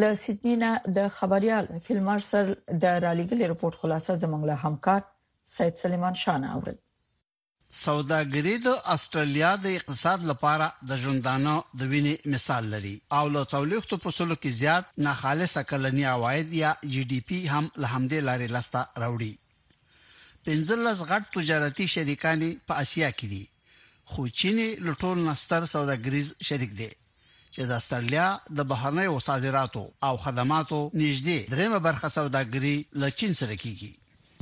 له 0.00 0.08
سیدنی 0.24 0.54
نه 0.64 0.70
د 0.98 1.06
خبريال 1.18 1.64
فلمارسل 1.86 2.46
د 2.82 2.96
رالیګل 3.06 3.40
رپورت 3.54 3.76
خلاصه 3.84 4.12
زموږ 4.24 4.42
له 4.50 4.56
همکار 4.66 5.00
سید 5.54 5.74
سلیمان 5.84 6.20
شان 6.24 6.42
اوري 6.56 6.76
سوداګری 7.84 8.54
د 8.66 8.76
استرالیا 8.96 9.50
د 9.64 9.78
اقتصاد 9.78 10.20
لپاره 10.32 10.66
د 10.90 11.02
ژوندانه 11.06 11.54
د 11.78 11.80
وینې 11.92 12.14
مثال 12.34 12.64
لري 12.74 12.94
او 13.20 13.24
له 13.38 13.42
تولیختو 13.54 14.00
په 14.04 14.14
سلو 14.18 14.36
کې 14.42 14.56
زیات 14.60 14.92
ناخالصه 15.08 15.66
کلنی 15.72 16.04
عواید 16.14 16.54
یا 16.62 16.76
جی 16.96 17.06
ډی 17.10 17.20
پی 17.30 17.40
هم 17.54 17.64
له 17.82 17.86
همدې 17.94 18.18
لارې 18.28 18.48
لسته 18.58 18.80
راوړي 19.04 19.32
پنځلس 20.46 20.98
غټ 21.10 21.22
تجارتي 21.36 21.86
شریکان 21.94 22.40
په 22.66 22.72
اسیا 22.82 23.08
کې 23.18 23.26
دي 23.32 23.40
خو 24.10 24.22
چین 24.40 24.58
له 24.86 24.92
ټول 25.00 25.16
نستر 25.28 25.62
سوداګریز 25.74 26.28
شریک 26.48 26.72
دی 26.80 26.90
چې 27.54 27.62
د 27.70 27.72
استرالیا 27.80 28.26
د 28.58 28.66
بهرنیو 28.72 29.16
صادراتو 29.28 29.82
او 30.08 30.12
خدماتو 30.24 30.78
نږدې 31.02 31.38
درېمه 31.54 31.80
برخه 31.86 32.08
سوداګري 32.18 32.76
له 33.02 33.08
چین 33.18 33.32
سره 33.40 33.54
کیږي 33.62 33.90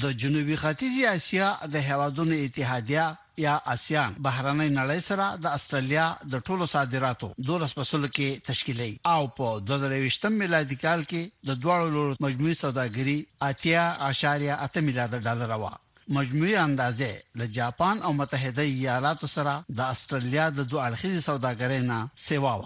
د 0.04 0.12
جنوبي 0.24 0.56
ختیځ 0.62 0.94
اسیا 1.18 1.48
د 1.74 1.86
هیوادونو 1.88 2.34
اتحادیه 2.46 3.06
یا 3.46 3.54
آسیان 3.74 4.10
بهرنۍ 4.26 4.68
نړۍ 4.80 5.00
سره 5.08 5.26
د 5.44 5.56
استرالیا 5.58 6.06
د 6.32 6.44
ټولو 6.48 6.68
صادراتو 6.74 7.30
12% 7.52 8.10
کې 8.18 8.44
تشکیلي 8.50 8.92
او 9.14 9.20
په 9.38 9.64
2020 9.72 10.36
میلادي 10.42 10.78
کال 10.84 11.08
کې 11.10 11.22
د 11.48 11.60
دوه 11.62 11.80
لورو 11.94 12.14
مجموعي 12.28 12.58
سوداګري 12.62 13.18
8.8 13.50 14.86
میلیارډ 14.86 15.24
ډالر 15.28 15.56
وه 15.64 15.72
مجموعي 16.12 16.56
اندازې 16.66 17.10
له 17.38 17.44
جاپان 17.58 17.96
او 18.06 18.12
متحده 18.20 18.62
ایالاتو 18.70 19.26
سره 19.36 19.52
د 19.78 19.80
استرالیا 19.94 20.46
د 20.54 20.58
دوه 20.70 20.80
اړخیز 20.88 21.14
سوداګرۍ 21.28 21.80
نه 21.90 21.98
سیوا 22.26 22.54
و 22.60 22.64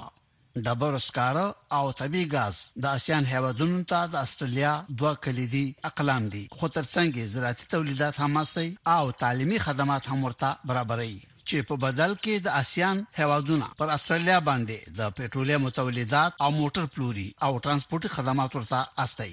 ډبر 0.65 0.95
اسکار 1.01 1.37
او 1.79 1.85
طبي 2.01 2.23
غاز 2.33 2.57
د 2.83 2.85
آسیان 2.99 3.23
هیوادونو 3.33 3.79
ته 3.91 4.01
د 4.13 4.15
استرالیا 4.27 4.73
دوه 4.99 5.13
کلیدي 5.25 5.67
اقلام 5.91 6.23
دي 6.35 6.45
خو 6.59 6.67
ترڅنګ 6.77 7.13
زراعتي 7.35 7.65
تولیدات 7.75 8.15
هم 8.23 8.33
استي 8.43 8.69
او 8.97 9.05
تعلیمي 9.23 9.59
خدمات 9.67 10.03
هم 10.11 10.19
ورته 10.25 10.49
برابرې 10.69 11.15
چې 11.49 11.59
په 11.69 11.75
بدل 11.85 12.11
کې 12.25 12.35
د 12.47 12.49
آسیان 12.63 12.97
هیوادونو 13.21 13.67
پر 13.81 13.89
استرالیا 13.99 14.39
باندې 14.49 14.79
د 14.99 15.01
پېټرولیم 15.19 15.63
تولیدات 15.81 16.33
او 16.43 16.49
موټر 16.61 16.85
پلوري 16.95 17.29
او 17.45 17.53
ترانسپورتي 17.65 18.09
خدمات 18.19 18.51
ورته 18.55 18.81
استي 19.05 19.33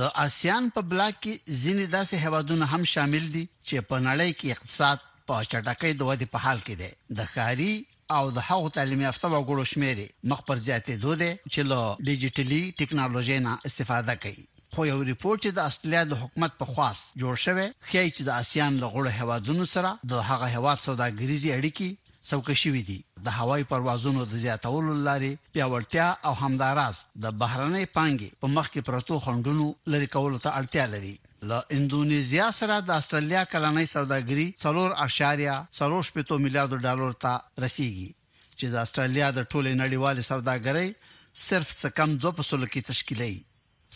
د 0.00 0.02
آسیان 0.26 0.64
په 0.74 0.80
بلاک 0.90 1.14
کې 1.22 1.34
ځینې 1.62 1.84
داسې 1.96 2.14
هوادونه 2.24 2.64
هم 2.72 2.82
شامل 2.94 3.24
دي 3.34 3.44
چې 3.66 3.76
په 3.88 3.96
نړۍ 4.08 4.30
کې 4.38 4.54
اقتصاد 4.54 4.98
په 5.26 5.34
چټکۍ 5.50 5.92
د 5.96 6.00
ودی 6.08 6.26
په 6.32 6.38
حال 6.44 6.58
کې 6.66 6.74
دی 6.80 6.90
د 7.18 7.20
خاري 7.32 7.74
او 8.16 8.24
د 8.36 8.38
هغو 8.48 8.68
تعلیمي 8.76 9.04
یافته 9.08 9.26
وګړو 9.34 9.64
شمیرې 9.72 10.06
مخ 10.30 10.40
پر 10.48 10.56
زیاتېدو 10.66 11.12
دي 11.22 11.32
چې 11.52 11.60
له 11.70 11.80
ډیجیټلی 12.08 12.62
ټکنالوژي 12.80 13.38
نه 13.46 13.52
استفاده 13.68 14.14
کوي 14.22 14.44
خو 14.74 14.82
یو 14.92 14.98
ریپورت 15.10 15.38
چې 15.44 15.50
د 15.52 15.58
استرالیا 15.68 16.02
د 16.08 16.14
حکومت 16.22 16.52
په 16.60 16.66
خواص 16.72 16.98
جوړ 17.20 17.34
شوی 17.46 17.68
خی 17.88 18.04
چې 18.16 18.22
د 18.24 18.30
آسیان 18.42 18.72
لغړو 18.82 19.10
هوادونو 19.20 19.64
سره 19.74 19.90
د 20.12 20.14
هغه 20.30 20.46
هواد 20.56 20.78
سوداګریزي 20.88 21.48
اړیکې 21.58 21.88
څوک 22.30 22.46
شوې 22.62 22.82
دي 22.90 22.98
د 23.24 23.26
هوایي 23.38 23.64
پروازونو 23.72 24.20
د 24.26 24.32
زیاتولو 24.44 24.92
لاري 25.08 25.32
پیاوړتیا 25.52 26.08
او 26.26 26.32
همداراز 26.42 26.96
د 27.22 27.24
بهرنۍ 27.40 27.84
پانګې 27.96 28.30
په 28.40 28.46
مخ 28.56 28.66
کې 28.72 28.84
پروتو 28.86 29.16
خندونو 29.24 29.66
لري 29.92 30.08
کول 30.14 30.34
ته 30.44 30.48
اړتیا 30.60 30.84
لري 30.94 31.16
له 31.48 31.58
انډونیزیا 31.76 32.46
سره 32.60 32.76
د 32.88 32.90
استرالیا 33.00 33.42
کلنۍ 33.52 33.86
سوداګري 33.96 34.46
څلور 34.64 34.90
اشاریه 35.06 35.56
څلور 35.78 36.00
شپږ 36.08 36.28
میلیارډ 36.44 36.72
ډالر 36.86 37.12
ته 37.22 37.32
رسیدي 37.64 38.08
چې 38.58 38.66
د 38.72 38.74
استرالیا 38.84 39.28
د 39.34 39.40
ټوله 39.52 39.70
نړیوال 39.82 40.16
سوداګرۍ 40.32 40.88
صرف 41.48 41.68
څه 41.80 41.88
کم 41.98 42.10
2% 42.22 42.72
کې 42.72 42.80
تشکیلوي 42.90 43.38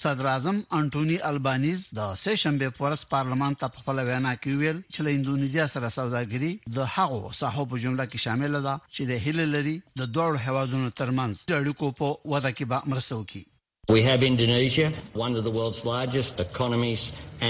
صدر 0.02 0.26
اعظم 0.30 0.56
انټونی 0.78 1.14
البانیز 1.28 1.82
د 1.98 2.08
سه 2.22 2.34
شنبه 2.42 2.68
پورس 2.78 3.02
پارلمان 3.12 3.52
ته 3.62 3.70
په 3.76 3.84
خپل 3.84 4.00
وینا 4.08 4.32
کې 4.42 4.52
ویل 4.62 4.78
چې 4.94 5.00
له 5.06 5.10
انډونیزیا 5.18 5.64
سره 5.74 5.88
سوداګري 5.98 6.52
د 6.76 6.78
هغو 6.96 7.20
صحو 7.40 7.64
په 7.70 7.76
جمله 7.84 8.04
کې 8.10 8.18
شامل 8.26 8.54
ده 8.66 8.74
چې 8.94 9.02
د 9.12 9.24
هیل 9.28 9.40
لري 9.56 9.74
د 10.02 10.12
دوه 10.18 10.42
هوادونو 10.48 10.88
ترمنځ 10.98 11.34
د 11.54 11.58
اړیکو 11.60 11.86
په 12.02 12.06
وضع 12.34 12.50
کې 12.56 12.64
به 12.74 12.78
مرسته 12.94 13.14
وکړي 13.20 13.44
We 13.96 14.02
have 14.10 14.22
Indonesia, 14.32 14.86
one 15.26 15.34
of 15.40 15.48
the 15.48 15.54
world's 15.58 15.82
largest 15.94 16.40
economies 16.46 17.02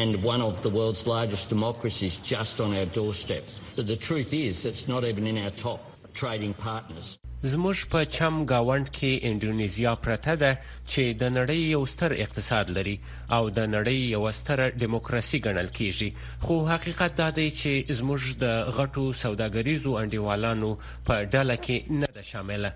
and 0.02 0.22
one 0.32 0.42
of 0.48 0.54
the 0.70 0.74
world's 0.80 1.04
largest 1.16 1.46
democracies 1.58 2.14
just 2.32 2.60
on 2.68 2.80
our 2.80 2.88
doorstep. 3.02 3.44
So 3.76 3.80
the 3.92 3.98
truth 4.08 4.30
is, 4.46 4.54
it's 4.74 4.84
not 4.96 5.02
even 5.14 5.24
in 5.36 5.46
our 5.46 5.54
top 5.68 5.80
trading 6.24 6.52
partners. 6.66 7.08
زموږ 7.52 7.78
په 7.92 8.00
چم 8.14 8.34
گاوند 8.52 8.86
کې 8.96 9.10
انډونیزیا 9.28 9.92
پرته 10.04 10.32
ده 10.42 10.52
چې 10.90 11.02
د 11.20 11.22
نړۍ 11.38 11.60
یو 11.74 11.82
ستر 11.92 12.10
اقتصاد 12.24 12.66
لري 12.76 12.96
او 13.36 13.42
د 13.56 13.58
نړۍ 13.76 13.98
یو 14.14 14.22
ستر 14.38 14.58
دیموکراسي 14.82 15.38
ګڼل 15.46 15.68
کیږي 15.78 16.08
خو 16.44 16.54
حقیقت 16.72 17.12
دا 17.22 17.28
دی 17.38 17.48
چې 17.60 17.70
زموږ 17.98 18.20
د 18.44 18.46
غټو 18.76 19.04
سوداګریزو 19.24 19.90
انډیوالانو 20.02 20.70
په 21.06 21.14
ډله 21.34 21.56
کې 21.64 21.76
نه 22.00 22.08
ده 22.16 22.22
شامله 22.30 22.70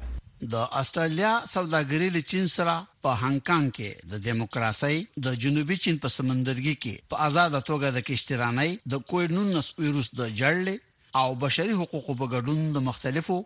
د 0.52 0.54
استرالیا 0.80 1.32
سوداګری 1.54 2.08
له 2.16 2.22
چین 2.30 2.44
سره 2.56 2.74
په 3.02 3.10
هانګ 3.22 3.38
کانګ 3.48 3.66
کې 3.76 3.90
د 4.12 4.14
دیموکراسي 4.28 4.96
د 5.26 5.28
جنوبي 5.42 5.76
چین 5.84 5.96
په 6.04 6.08
سمندرګي 6.16 6.74
کې 6.82 6.94
په 7.10 7.14
آزاد 7.26 7.52
توګه 7.70 7.86
د 7.96 7.98
کشترانۍ 8.08 8.70
د 8.92 8.94
کووډ 9.08 9.28
19 9.38 9.78
وایروس 9.80 10.08
د 10.18 10.20
جړل 10.40 10.66
او 11.16 11.34
بشري 11.34 11.72
حقوقو 11.74 12.14
په 12.14 12.26
ګډون 12.32 12.58
د 12.74 12.82
مختلفو 12.88 13.36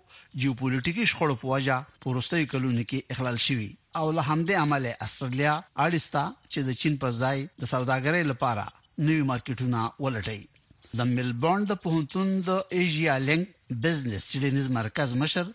جیوپولیټیکي 0.42 1.04
شخړو 1.12 1.37
په 1.42 1.49
وجه 1.52 1.76
پورستوي 2.00 2.47
کلونو 2.54 2.83
کې 2.88 3.02
اخلال 3.16 3.38
شوی 3.44 3.68
او 4.00 4.11
له 4.12 4.23
همدې 4.28 4.59
عمله 4.64 4.92
استرالیا 5.06 5.54
اړستا 5.85 6.25
چې 6.52 6.61
د 6.68 6.78
چین 6.83 6.97
پر 7.04 7.11
ځای 7.21 7.44
د 7.64 7.71
سوداګرۍ 7.73 8.23
لپاره 8.30 8.66
نوي 9.09 9.23
مارکیټونه 9.30 9.85
ولټي 10.06 10.99
د 11.00 11.09
ملبورن 11.14 11.64
د 11.71 11.80
پوهنتون 11.87 12.35
د 12.49 12.76
ایشیا 12.80 13.16
لینک 13.28 13.49
بزنس 13.85 14.28
سټډیز 14.30 14.71
مرکز 14.80 15.14
مشر 15.25 15.49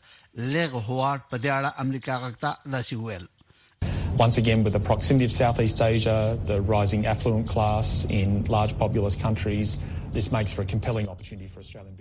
لغ 0.58 0.80
هوارد 0.80 1.30
په 1.30 1.38
دې 1.38 1.50
اړه 1.60 1.86
امریکا 1.86 2.18
غږتا 2.26 2.52
داسې 2.70 3.06
ویل 3.10 3.28
Once 4.24 4.38
again, 4.42 4.64
with 4.68 4.74
the 4.76 4.80
proximity 4.88 5.26
of 5.28 5.32
Southeast 5.36 5.82
Asia, 5.86 6.16
the 6.50 6.58
rising 6.72 7.06
affluent 7.12 7.48
class 7.54 7.94
in 8.20 8.36
large 8.56 8.76
populous 8.84 9.16
countries, 9.24 9.78
this 10.20 10.28
makes 10.38 10.52
for 10.60 10.64
a 10.68 10.72
compelling 10.76 11.08
opportunity 11.16 11.48
for 11.54 11.62
Australian 11.66 11.96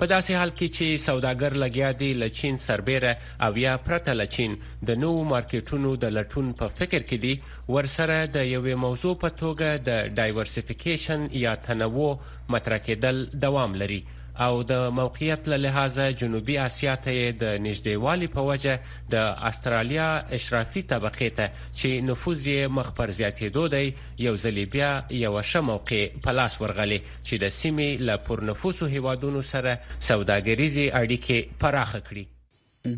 په 0.00 0.06
داسې 0.14 0.32
حال 0.38 0.50
کې 0.58 0.66
چې 0.76 1.02
سوداګر 1.08 1.52
لګیا 1.62 1.88
دي 2.00 2.10
لچین 2.22 2.56
سربېره 2.66 3.12
او 3.46 3.52
یا 3.66 3.74
پرته 3.86 4.12
لچین 4.20 4.52
د 4.88 5.00
نوو 5.04 5.24
مارکیټونو 5.32 5.90
د 6.04 6.14
لټون 6.16 6.52
په 6.60 6.68
فکر 6.80 7.00
کې 7.08 7.16
دي 7.24 7.34
ورسره 7.76 8.18
د 8.36 8.38
یوې 8.54 8.74
موضوع 8.84 9.14
په 9.24 9.28
توګه 9.40 9.68
د 9.88 10.20
ډایورسفیکیشن 10.20 11.20
یا 11.44 11.54
تنوع 11.66 12.10
مطرح 12.54 12.78
کېدل 12.90 13.24
دوام 13.46 13.74
لري 13.82 14.00
او 14.44 14.54
د 14.70 14.72
موقعیت 14.96 15.48
له 15.48 15.56
لحاظه 15.60 16.04
جنوبي 16.18 16.54
اسیا 16.68 16.92
ته 17.06 17.14
د 17.42 17.58
نږدېوالي 17.66 18.28
په 18.36 18.40
وجه 18.50 18.74
د 19.14 19.16
استرالیا 19.50 20.08
اشرافي 20.38 20.82
طبقه 20.92 21.30
ته 21.38 21.46
چې 21.78 22.02
نفوذ 22.10 22.38
یې 22.52 22.72
مخ 22.76 22.88
پر 22.98 23.10
زیاتېدو 23.20 23.64
دی 23.74 23.86
یو 24.26 24.34
ځل 24.44 24.56
بیا 24.76 24.90
یو 25.24 25.34
ښه 25.50 25.60
موقع 25.70 26.02
په 26.26 26.30
لاس 26.40 26.60
ورغلی 26.60 27.00
چې 27.26 27.34
د 27.42 27.46
سیمې 27.60 27.90
له 28.08 28.16
پر 28.28 28.38
نفوسو 28.50 28.86
هیوادونو 28.94 29.42
سره 29.52 29.72
سوداګریزي 30.08 30.86
اړیکې 31.02 31.38
پراخه 31.64 32.00
کړي 32.08 32.24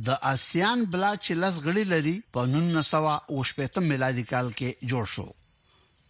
د 0.06 0.08
آسیان 0.34 0.78
بلاک 0.92 1.18
چې 1.26 1.32
لس 1.44 1.54
غړي 1.66 1.84
لري 1.94 2.16
په 2.34 2.40
1918 2.54 3.92
میلادي 3.92 4.24
کال 4.34 4.48
کې 4.58 4.70
جوړ 4.92 5.04
شو 5.14 5.28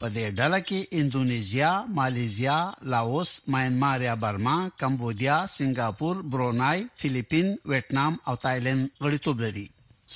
په 0.02 0.08
دې 0.14 0.26
ډله 0.38 0.58
کې 0.68 0.78
انډونیزیا، 0.98 1.70
ماليزیا، 1.98 2.58
لاوس، 2.92 3.30
میانمار 3.52 3.98
یا 4.08 4.14
برما، 4.24 4.56
کمبودیا، 4.82 5.36
سنگاپور، 5.56 6.14
برونای، 6.32 6.78
فلیپین، 7.00 7.48
ویتنام 7.70 8.12
او 8.28 8.34
تایلند 8.44 8.82
غړیتوب 9.02 9.36
لري. 9.44 9.66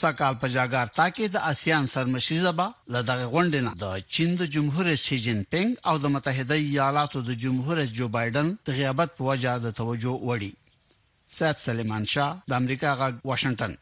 سکهال 0.03 0.35
په 0.43 0.47
جاګارتا 0.55 1.07
کې 1.17 1.25
د 1.35 1.37
آسیان 1.53 1.85
سرمشي 1.95 2.39
زبا 2.47 2.67
لدغه 2.95 3.27
غونډه 3.35 3.61
نه 3.67 3.73
د 3.83 3.85
چین 4.15 4.31
د 4.41 4.43
جمهور 4.55 4.85
رئیس 4.93 5.03
شي 5.09 5.19
جین 5.25 5.41
پینګ 5.53 5.71
او 5.91 5.95
د 6.05 6.15
متحده 6.15 6.57
ایالاتو 6.65 7.19
د 7.29 7.41
جمهور 7.45 7.75
رئیس 7.83 7.93
جو 8.01 8.07
بایدن 8.19 8.47
د 8.67 8.69
غیابت 8.79 9.09
په 9.19 9.23
وجه 9.31 9.53
د 9.65 9.77
توجه 9.81 10.15
وړي. 10.29 10.53
سات 11.39 11.57
سلیمان 11.67 12.03
شاه 12.13 12.31
د 12.49 12.61
امریکا 12.61 12.89
غا 13.01 13.09
واشنگټن 13.31 13.73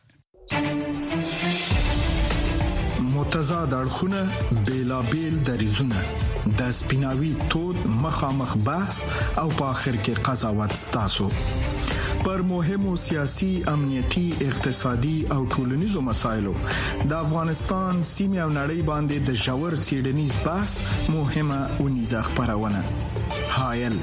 متضاد 3.22 3.74
اړخونه 3.74 4.30
بیلابیل 4.68 5.34
دریزونه 5.46 5.98
د 6.60 6.70
سپیناوي 6.78 7.28
تود 7.52 7.84
مخامخ 7.98 8.54
بحث 8.64 8.98
او 9.10 9.44
په 9.58 9.66
اخر 9.74 9.94
کې 10.04 10.14
قضاوت 10.28 10.72
ستاسو 10.86 11.28
پر 12.24 12.42
مهمو 12.50 12.96
سیاسي 13.04 13.52
امنيتي 13.74 14.24
اقتصادي 14.48 15.14
او 15.36 15.38
ټولنیزو 15.56 16.00
مسایلو 16.10 16.54
د 16.66 17.12
افغانستان 17.24 18.02
سیمه 18.14 18.40
او 18.46 18.50
نړۍ 18.60 18.78
باندې 18.90 19.16
د 19.28 19.30
جوړ 19.44 19.70
سیډنیز 19.90 20.32
بحث 20.46 20.80
مهمه 21.16 21.60
ونیزه 21.80 22.22
خبرونه 22.28 22.82
هايل 23.56 23.96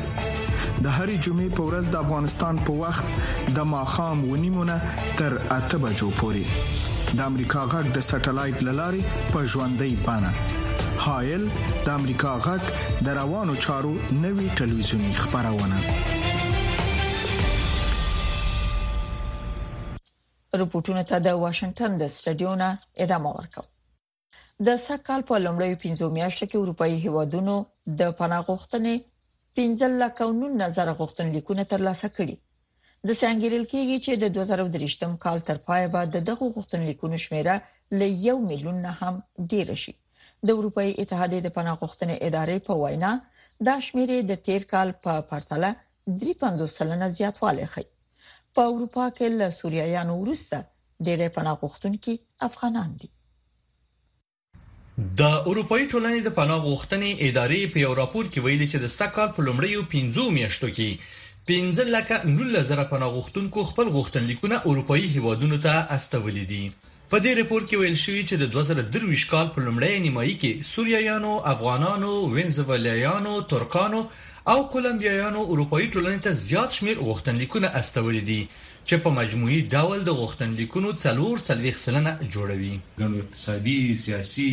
د 0.83 0.85
هرې 0.97 1.17
جمعې 1.25 1.49
په 1.57 1.61
ورځ 1.67 1.85
د 1.93 2.07
افغانستان 2.07 2.55
په 2.67 2.71
وخت 2.85 3.05
د 3.59 3.73
ماخام 3.75 4.25
ونیمونه 4.31 4.77
تر 5.23 5.31
اته 5.57 5.77
بجو 5.87 6.09
پوري 6.21 6.45
د 7.17 7.21
امریکا 7.31 7.61
غږ 7.73 7.85
د 7.95 7.99
سټلایټ 8.09 8.57
للارې 8.67 9.03
په 9.33 9.39
ژوندۍ 9.51 9.93
بانه 10.05 10.31
هایل 11.05 11.43
د 11.85 11.87
امریکا 11.99 12.31
غږ 12.45 12.63
د 13.05 13.15
روانو 13.19 13.53
چارو 13.65 13.93
نوي 14.23 14.47
ټلویزیونی 14.59 15.11
خبرونه 15.21 15.77
رپورټونه 20.61 21.03
ته 21.09 21.17
د 21.27 21.29
واشنگټن 21.43 21.91
د 21.97 22.03
سټډیونه 22.15 22.67
ادامه 23.05 23.31
ورکوي 23.37 23.69
د 24.65 24.69
سکهال 24.87 25.21
په 25.29 25.35
لومړیو 25.45 25.81
15 25.83 26.15
میاشتو 26.19 26.45
کې 26.49 26.57
اروپאי 26.61 26.93
هیوادونو 27.07 27.55
د 28.03 28.13
پناه 28.21 28.41
غوښتنې 28.49 28.95
15 29.61 29.97
لکه 30.03 30.23
نون 30.43 30.51
نظر 30.63 30.87
غوښتن 31.01 31.27
لیکونه 31.39 31.63
ترلاسه 31.73 32.07
کړي 32.19 32.35
د 33.07 33.15
سانګریل 33.21 33.63
کېږي 33.71 33.97
چې 34.05 34.11
د 34.23 34.25
2023م 34.37 35.11
کال 35.25 35.39
تر 35.49 35.57
پای 35.69 35.85
به 35.93 36.03
د 36.15 36.23
دغه 36.29 36.47
غوښتنلیکونو 36.55 37.17
شمیره 37.25 37.55
ل 37.99 38.17
یو 38.27 38.37
میلیون 38.49 38.79
نه 38.85 38.91
هم 39.01 39.15
ډیر 39.51 39.67
شي 39.83 39.93
د 40.47 40.49
اروپאי 40.59 40.91
اتحادیې 41.03 41.41
د 41.43 41.49
پناه 41.57 41.77
غوښتنې 41.83 42.15
ادارې 42.27 42.57
په 42.67 42.73
وینا 42.81 43.11
دا 43.67 43.75
شمیره 43.87 44.17
د 44.31 44.41
تیر 44.47 44.65
کال 44.73 44.91
په 45.03 45.13
پرتله 45.31 45.69
35 46.23 46.65
سلنه 46.77 47.09
زیاتوالی 47.21 47.67
ښيي 47.73 47.87
په 48.55 48.61
اروپا 48.73 49.05
کې 49.15 49.27
له 49.43 49.47
سوریایانو 49.59 50.13
وروسته 50.23 50.55
ډېر 51.05 51.19
پناه 51.37 51.55
غوښتونکي 51.63 52.13
افغانان 52.49 52.91
دي 53.01 53.09
د 55.19 55.21
اروپאי 55.49 55.83
ټولنې 55.91 56.21
د 56.27 56.35
پناه 56.39 56.59
غوښتنې 56.69 57.11
ادارې 57.27 57.61
په 57.73 57.77
یو 57.85 57.93
راپور 58.01 58.25
کې 58.31 58.39
ویلي 58.45 58.67
چې 58.71 58.77
د 58.83 58.87
سکهال 58.99 59.29
په 59.37 59.41
لومړیو 59.47 59.81
15 59.95 60.35
میاشتو 60.39 60.67
کې 60.77 60.89
15 61.49 61.79
لکه 61.89 62.15
19000 62.27 62.83
پناه 62.93 63.09
غوښتونکو 63.17 63.59
خپل 63.69 63.83
غوښتنلیکونه 63.95 64.55
اروپאי 64.69 65.03
هیوادونو 65.15 65.57
ته 65.65 65.71
استولي 65.95 66.45
دي 66.51 66.63
په 67.11 67.17
دې 67.23 67.31
ریپورت 67.39 67.65
کې 67.69 67.75
ویل 67.81 67.97
شوی 68.05 68.21
چې 68.29 68.35
د 68.41 68.43
2023 68.55 69.31
کال 69.31 69.47
په 69.55 69.59
لومړۍ 69.67 69.95
نیمایي 70.05 70.35
کې 70.41 70.51
سوریایانو، 70.73 71.33
افغانانو، 71.53 72.11
وینزویلایانو، 72.35 73.33
ترکانو 73.53 74.01
او 74.51 74.57
کولمبیایانو 74.73 75.41
اروپאי 75.51 75.85
ټولنې 75.93 76.19
ته 76.25 76.31
زیات 76.47 76.69
شمیر 76.77 76.97
غوښتنلیکونه 77.07 77.67
استولي 77.79 78.23
دي 78.29 78.41
چې 78.89 78.97
په 79.05 79.09
مجموعي 79.21 79.57
ډول 79.73 79.99
د 80.05 80.11
غوښتنلیکونو 80.19 80.89
څلور 81.03 81.41
څلويخ 81.47 81.75
سلنه 81.85 82.11
جوړوي 82.35 82.71
ګڼ 83.01 83.11
اقتصادي 83.23 83.75
سیاسي 84.05 84.47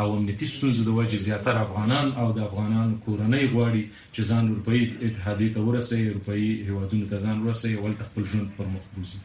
او 0.00 0.04
امنیتي 0.16 0.46
ستونزې 0.52 0.82
د 0.84 0.90
وجې 0.98 1.18
زیاتره 1.28 1.64
افغانان 1.66 2.12
او 2.20 2.26
د 2.36 2.44
افغانانو 2.48 3.00
کورنۍ 3.06 3.44
غواړي 3.54 3.82
چې 4.14 4.28
ځان 4.30 4.44
اروپאי 4.50 4.82
اتحادیه 5.08 5.50
ته 5.56 5.64
ورسي 5.68 5.98
اروپאי 6.12 6.44
هیوادونو 6.68 7.08
ته 7.12 7.24
ځان 7.24 7.42
ورسي 7.46 7.70
ول 7.82 7.96
تخپل 8.02 8.28
ژوند 8.34 8.52
پر 8.60 8.68
مخ 8.74 8.86
بوزي 8.94 9.22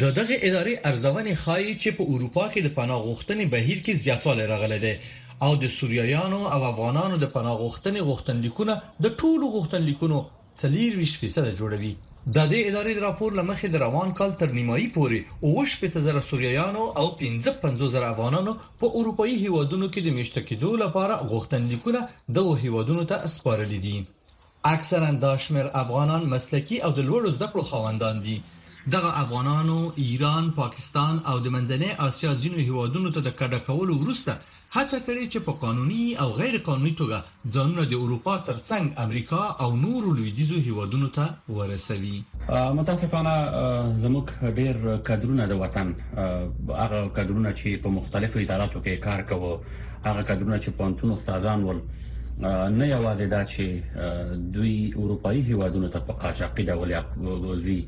د 0.00 0.02
دغه 0.18 0.34
ادارې 0.48 0.74
ارزونې 0.88 1.34
خایي 1.42 1.72
چې 1.82 1.88
په 1.98 2.02
اروپا 2.12 2.44
کې 2.52 2.60
د 2.62 2.68
پناه 2.78 3.00
غوښتنې 3.08 3.44
بهیر 3.54 3.78
کې 3.84 4.00
زیاتوالی 4.04 4.44
راغلی 4.52 4.78
دی 4.84 4.94
او 5.44 5.50
د 5.62 5.64
سوریایانو 5.78 6.40
او 6.54 6.60
افغانانو 6.72 7.16
د 7.22 7.26
پناه 7.36 7.54
غوښتنې 7.62 8.00
غوښتنلیکونه 8.10 8.74
د 9.04 9.06
ټولو 9.20 9.44
غوښتنلیکونو 9.56 10.16
43% 10.60 11.58
جوړوي 11.60 11.92
د 12.36 12.38
دې 12.52 12.58
ادارې 12.70 12.92
د 12.94 13.00
راپور 13.08 13.30
لمخې 13.38 13.68
د 13.70 13.76
روان 13.84 14.08
کال 14.18 14.32
تر 14.40 14.48
نیمایي 14.56 14.88
پورې 14.96 15.18
اوش 15.46 15.70
په 15.82 16.00
زره 16.06 16.20
سوریایانو 16.30 16.82
او 17.00 17.06
15500 17.20 18.02
افغانانو 18.12 18.52
په 18.80 18.86
اروپאי 18.98 19.32
هیوادونو 19.44 19.86
کې 19.92 20.00
د 20.02 20.08
میشته 20.18 20.40
کېدو 20.48 20.70
لپاره 20.82 21.22
غوښتنلیکونه 21.30 22.00
د 22.36 22.50
هیوادونو 22.64 23.02
ته 23.12 23.16
سپارل 23.36 23.70
دي 23.84 23.96
اکثرا 24.74 25.10
د 25.24 25.40
شمیر 25.44 25.66
افغانان 25.82 26.22
مسلکی 26.34 26.76
او 26.84 26.90
د 26.98 27.00
لوړو 27.08 27.28
زده 27.36 27.48
کړو 27.52 27.64
خاوندان 27.70 28.16
دي 28.26 28.36
دغه 28.92 29.20
افغانانو 29.22 29.92
ایران 29.96 30.50
پاکستان 30.56 31.18
او 31.26 31.38
د 31.46 31.52
منځنۍ 31.56 31.88
اسیا 32.06 32.30
ځینو 32.44 32.60
هیوادونو 32.68 33.10
ته 33.16 33.22
د 33.26 33.32
کډه 33.40 33.58
کولو 33.66 33.96
وروسته 34.02 34.34
هڅه 34.76 34.98
کړې 35.06 35.26
چې 35.32 35.42
په 35.48 35.54
قانوني 35.64 36.04
او 36.24 36.28
غیر 36.38 36.56
قانوني 36.68 36.92
توګه 37.00 37.50
ځانونه 37.56 37.84
د 37.90 37.98
اروپا 38.06 38.36
ترڅنګ 38.48 39.02
امریکا 39.04 39.42
او 39.66 39.68
نورو 39.82 40.14
لویدیزو 40.20 40.62
هیوادونو 40.70 41.08
ته 41.18 41.28
ورسوي 41.58 42.14
متاسفانه 42.80 43.36
زموږ 43.36 44.34
ډېر 44.58 44.98
کډرونه 45.10 45.48
د 45.54 45.60
وطن 45.64 45.94
هغه 46.16 47.04
کډرونه 47.14 47.54
چې 47.54 47.86
په 47.86 47.96
مختلفو 48.00 48.44
اداراتو 48.44 48.84
کې 48.84 49.06
کار 49.08 49.26
کوي 49.32 49.52
هغه 50.10 50.28
کډرونه 50.28 50.60
چې 50.60 50.80
پونتون 50.82 51.16
استادان 51.18 51.68
ول 51.70 51.84
نه 52.42 52.92
یوازې 52.92 53.34
دا 53.38 53.44
چې 53.54 54.44
دوی 54.58 54.74
اروپאי 54.90 55.48
هیوادونو 55.52 55.94
ته 55.96 56.08
په 56.10 56.22
قاچاقي 56.26 56.70
ډول 56.72 56.94
یا 56.98 57.06
وزي 57.24 57.82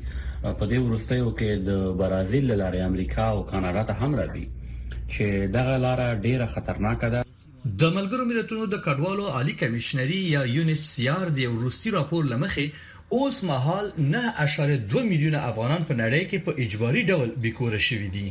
په 0.59 0.65
دې 0.71 0.77
ورستیو 0.85 1.29
کې 1.39 1.49
د 1.69 1.69
برازیل 1.99 2.45
لارې 2.61 2.79
امریکا 2.89 3.23
او 3.33 3.39
کاناډا 3.51 3.83
ته 3.89 3.93
هم 4.01 4.11
راځي 4.19 4.45
چې 5.13 5.25
دغه 5.57 5.75
لار 5.85 5.99
ډیره 6.25 6.45
خطرناکه 6.53 7.07
ده 7.13 7.19
د 7.81 7.83
ملګرو 7.97 8.23
ملتونو 8.31 8.63
د 8.73 8.75
کډوالو 8.85 9.25
عالی 9.35 9.53
کمشنري 9.61 10.21
یا 10.35 10.41
یونیسیار 10.57 11.25
د 11.37 11.41
ورستي 11.55 11.89
راپور 11.97 12.23
لمخې 12.33 12.65
اوس 13.17 13.37
مهال 13.49 13.85
9.2 14.05 15.03
میلیونه 15.11 15.39
افغانان 15.51 15.81
په 15.89 15.93
نړۍ 16.03 16.21
کې 16.29 16.37
په 16.45 16.51
اجباري 16.65 17.03
ډول 17.11 17.29
بیکوره 17.45 17.79
شوي 17.89 18.09
دي 18.15 18.27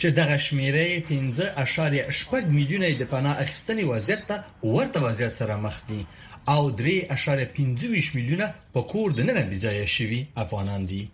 چې 0.00 0.06
دغه 0.20 0.36
شمیرې 0.46 0.90
15.8 1.08 2.56
میلیونه 2.56 2.86
د 3.00 3.04
پناه 3.14 3.36
اخیستنې 3.46 3.84
وضعیت 3.92 4.22
ته 4.30 4.36
ورته 4.74 4.98
وضعیت 5.08 5.32
سره 5.40 5.54
مخ 5.66 5.76
دي 5.92 6.00
او 6.54 6.62
3.25 6.80 8.16
میلیونه 8.16 8.46
په 8.74 8.80
کور 8.94 9.08
دننه 9.20 9.42
بځای 9.52 9.86
شوي 9.96 10.20
افغانان 10.46 10.82
دي 10.92 11.04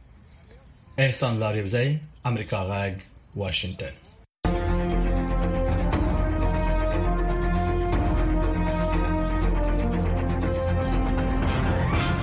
احسان 1.00 1.36
لار 1.40 1.54
یوزی 1.56 1.96
امریکا 2.24 2.58
غږ 2.66 2.94
واشنگتن 3.42 3.92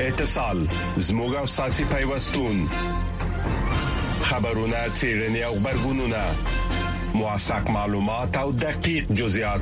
اتصال 0.07 0.61
زموږ 0.97 1.35
او 1.39 1.45
ساسي 1.55 1.85
پیوستون 1.93 2.61
خبرونه 4.21 4.77
چیرنی 4.95 5.43
او 5.43 5.53
خبرګونونه 5.63 6.23
مواساک 7.17 7.69
معلومات 7.79 8.37
او 8.37 8.51
دقیق 8.67 9.11
جزئیات 9.21 9.61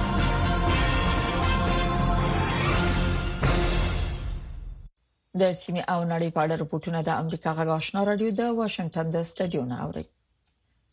د 5.41 5.43
سیمې 5.61 5.83
او 5.93 5.99
نړۍ 6.13 6.29
په 6.35 6.39
اړه 6.45 6.55
راپورټونه 6.61 6.99
د 7.05 7.11
امریکا 7.21 7.51
غاښنا 7.69 8.01
رادیو 8.09 8.31
د 8.39 8.41
واشنگټن 8.59 9.07
د 9.13 9.17
سټډیو 9.29 9.63
نه 9.71 9.77
اوري 9.85 10.03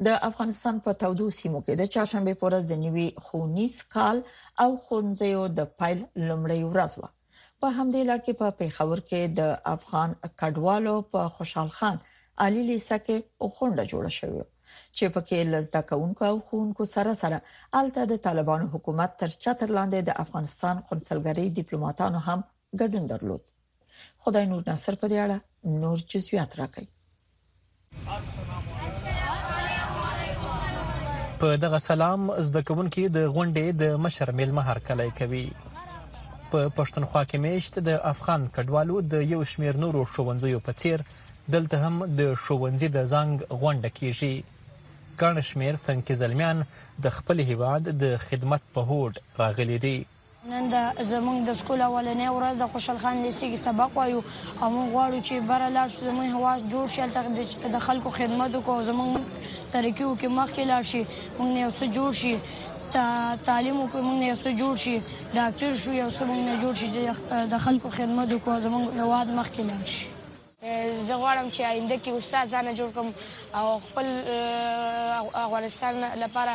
د 0.07 0.15
افغانستان 0.29 0.77
په 0.85 0.95
تودو 1.03 1.27
سیمو 1.39 1.61
کې 1.67 1.75
د 1.81 1.91
چاړشمبه 1.95 2.35
پورز 2.43 2.65
د 2.69 2.79
نیوي 2.85 3.09
خونیس 3.27 3.75
کال 3.95 4.23
او 4.65 4.69
خونځیو 4.85 5.43
د 5.59 5.69
پایل 5.81 6.01
لمړی 6.29 6.61
ورځ 6.71 6.93
و 6.99 7.05
په 7.61 7.67
همدې 7.79 8.03
لړ 8.11 8.19
کې 8.25 8.35
په 8.41 8.49
پیښور 8.61 8.99
کې 9.09 9.21
د 9.39 9.43
افغان 9.75 10.17
کډوالو 10.43 10.97
په 11.17 11.23
خوشحال 11.37 11.71
خان 11.79 12.01
علي 12.47 12.63
لیسه 12.73 12.97
کې 13.07 13.53
خوند 13.57 13.79
جوړ 13.93 14.05
شوی 14.21 14.43
چې 14.97 15.15
پکې 15.17 15.39
لزده 15.57 15.81
کونکو 15.93 16.23
او 16.31 16.37
خونکو 16.49 16.83
سره 16.95 17.13
سره 17.23 17.39
الته 17.83 18.09
د 18.15 18.23
طالبانو 18.31 18.73
حکومت 18.79 19.19
تر 19.23 19.31
چتر 19.47 19.75
لاندې 19.79 20.11
د 20.11 20.19
افغانستان 20.27 20.83
قونسلګری 20.89 21.47
ډیپلوماټانو 21.61 22.21
هم 22.29 22.49
ګډون 22.81 23.13
درلود 23.15 23.45
خدای 24.29 24.47
نور 24.53 24.62
نصر 24.73 24.95
په 25.03 25.07
دې 25.11 25.19
اړه 25.27 25.38
نور 25.83 25.99
جزئیات 26.14 26.51
راکړي 26.61 26.87
په 31.45 31.53
دغه 31.64 31.79
سلام 31.91 32.21
زده 32.49 32.61
کوونکي 32.71 33.05
د 33.17 33.25
غونډې 33.37 33.67
د 33.83 33.95
مشر 34.07 34.29
میلمه 34.41 34.62
هر 34.69 34.79
کله 34.88 35.05
کوي 35.21 35.45
په 36.51 36.59
پښتونخوا 36.77 37.23
کې 37.29 37.38
مېشت 37.47 37.75
د 37.88 37.97
افغان 38.12 38.43
کډوالو 38.59 38.97
د 39.17 39.25
یو 39.33 39.41
شمیر 39.55 39.75
نورو 39.87 40.03
شوونځیو 40.14 40.64
په 40.69 40.73
څیر 40.83 40.99
دلته 41.57 41.77
هم 41.87 41.95
د 42.21 42.31
شوونځي 42.45 42.88
د 42.99 43.09
زنګ 43.14 43.35
غونډه 43.64 43.91
کیږي 43.99 44.35
ګڼ 45.21 45.35
شمیر 45.53 45.75
څنګه 45.87 46.12
زلمیان 46.25 46.59
د 47.09 47.19
خپل 47.21 47.37
هیواد 47.55 47.85
د 48.05 48.14
خدمت 48.29 48.62
په 48.79 48.88
هوډ 48.93 49.12
راغلي 49.43 49.79
دي 49.88 49.97
نن 50.51 50.69
د 50.73 50.77
زمونږ 51.09 51.39
د 51.47 51.51
سکول 51.61 51.81
اولنې 51.87 52.29
ورځ 52.37 52.55
د 52.61 52.65
خوشحال 52.77 52.99
خان 53.03 53.17
لیسې 53.25 53.47
کې 53.51 53.59
سبق 53.67 53.91
وایو 53.99 54.21
او 54.61 54.67
موږ 54.77 54.87
غواړو 54.95 55.19
چې 55.27 55.35
بره 55.51 55.67
لاړ 55.77 55.87
شو 55.97 56.01
زمونږ 56.09 56.29
هواز 56.37 56.59
جوړ 56.73 56.85
شي 56.93 56.99
هلته 57.05 57.21
د 57.77 57.85
خلکو 57.89 58.09
خدمت 58.19 58.51
وکړو 58.59 58.87
زمونږ 58.91 59.13
طریقې 59.75 60.05
وکړو 60.07 60.37
مخکې 60.41 60.63
لاړ 60.71 60.83
شي 60.91 61.03
موږ 61.39 61.51
نه 61.55 61.61
یو 61.65 61.71
څه 61.79 61.87
جوړ 61.97 62.11
شي 62.21 62.35
تعلیم 63.53 63.77
وکړو 63.81 64.03
موږ 64.11 64.17
نه 64.21 64.27
یو 64.31 64.39
څه 64.43 64.51
جوړ 64.61 64.73
شي 64.85 64.97
ډاکټر 65.39 65.73
شو 65.87 65.91
یو 66.03 66.11
څه 66.17 66.23
موږ 66.29 66.41
نه 66.49 66.55
جوړ 66.63 66.75
شي 66.83 66.87
د 67.57 67.67
خلکو 67.67 67.89
خدمت 67.99 68.29
وکړو 68.33 68.65
زمونږ 68.69 68.85
هواد 69.05 69.29
مخکې 69.41 69.63
لاړ 69.73 69.83
شي 69.99 70.05
زه 71.07 71.14
غواړم 71.23 71.51
چې 71.55 71.61
آینده 71.62 71.97
کې 72.03 72.12
استاد 72.18 72.49
ځان 72.51 72.75
جوړ 72.75 72.90
کړم 72.90 73.12
او 73.55 73.81
خپل 73.81 74.07
افغانستان 75.35 75.97
لپاره 76.23 76.55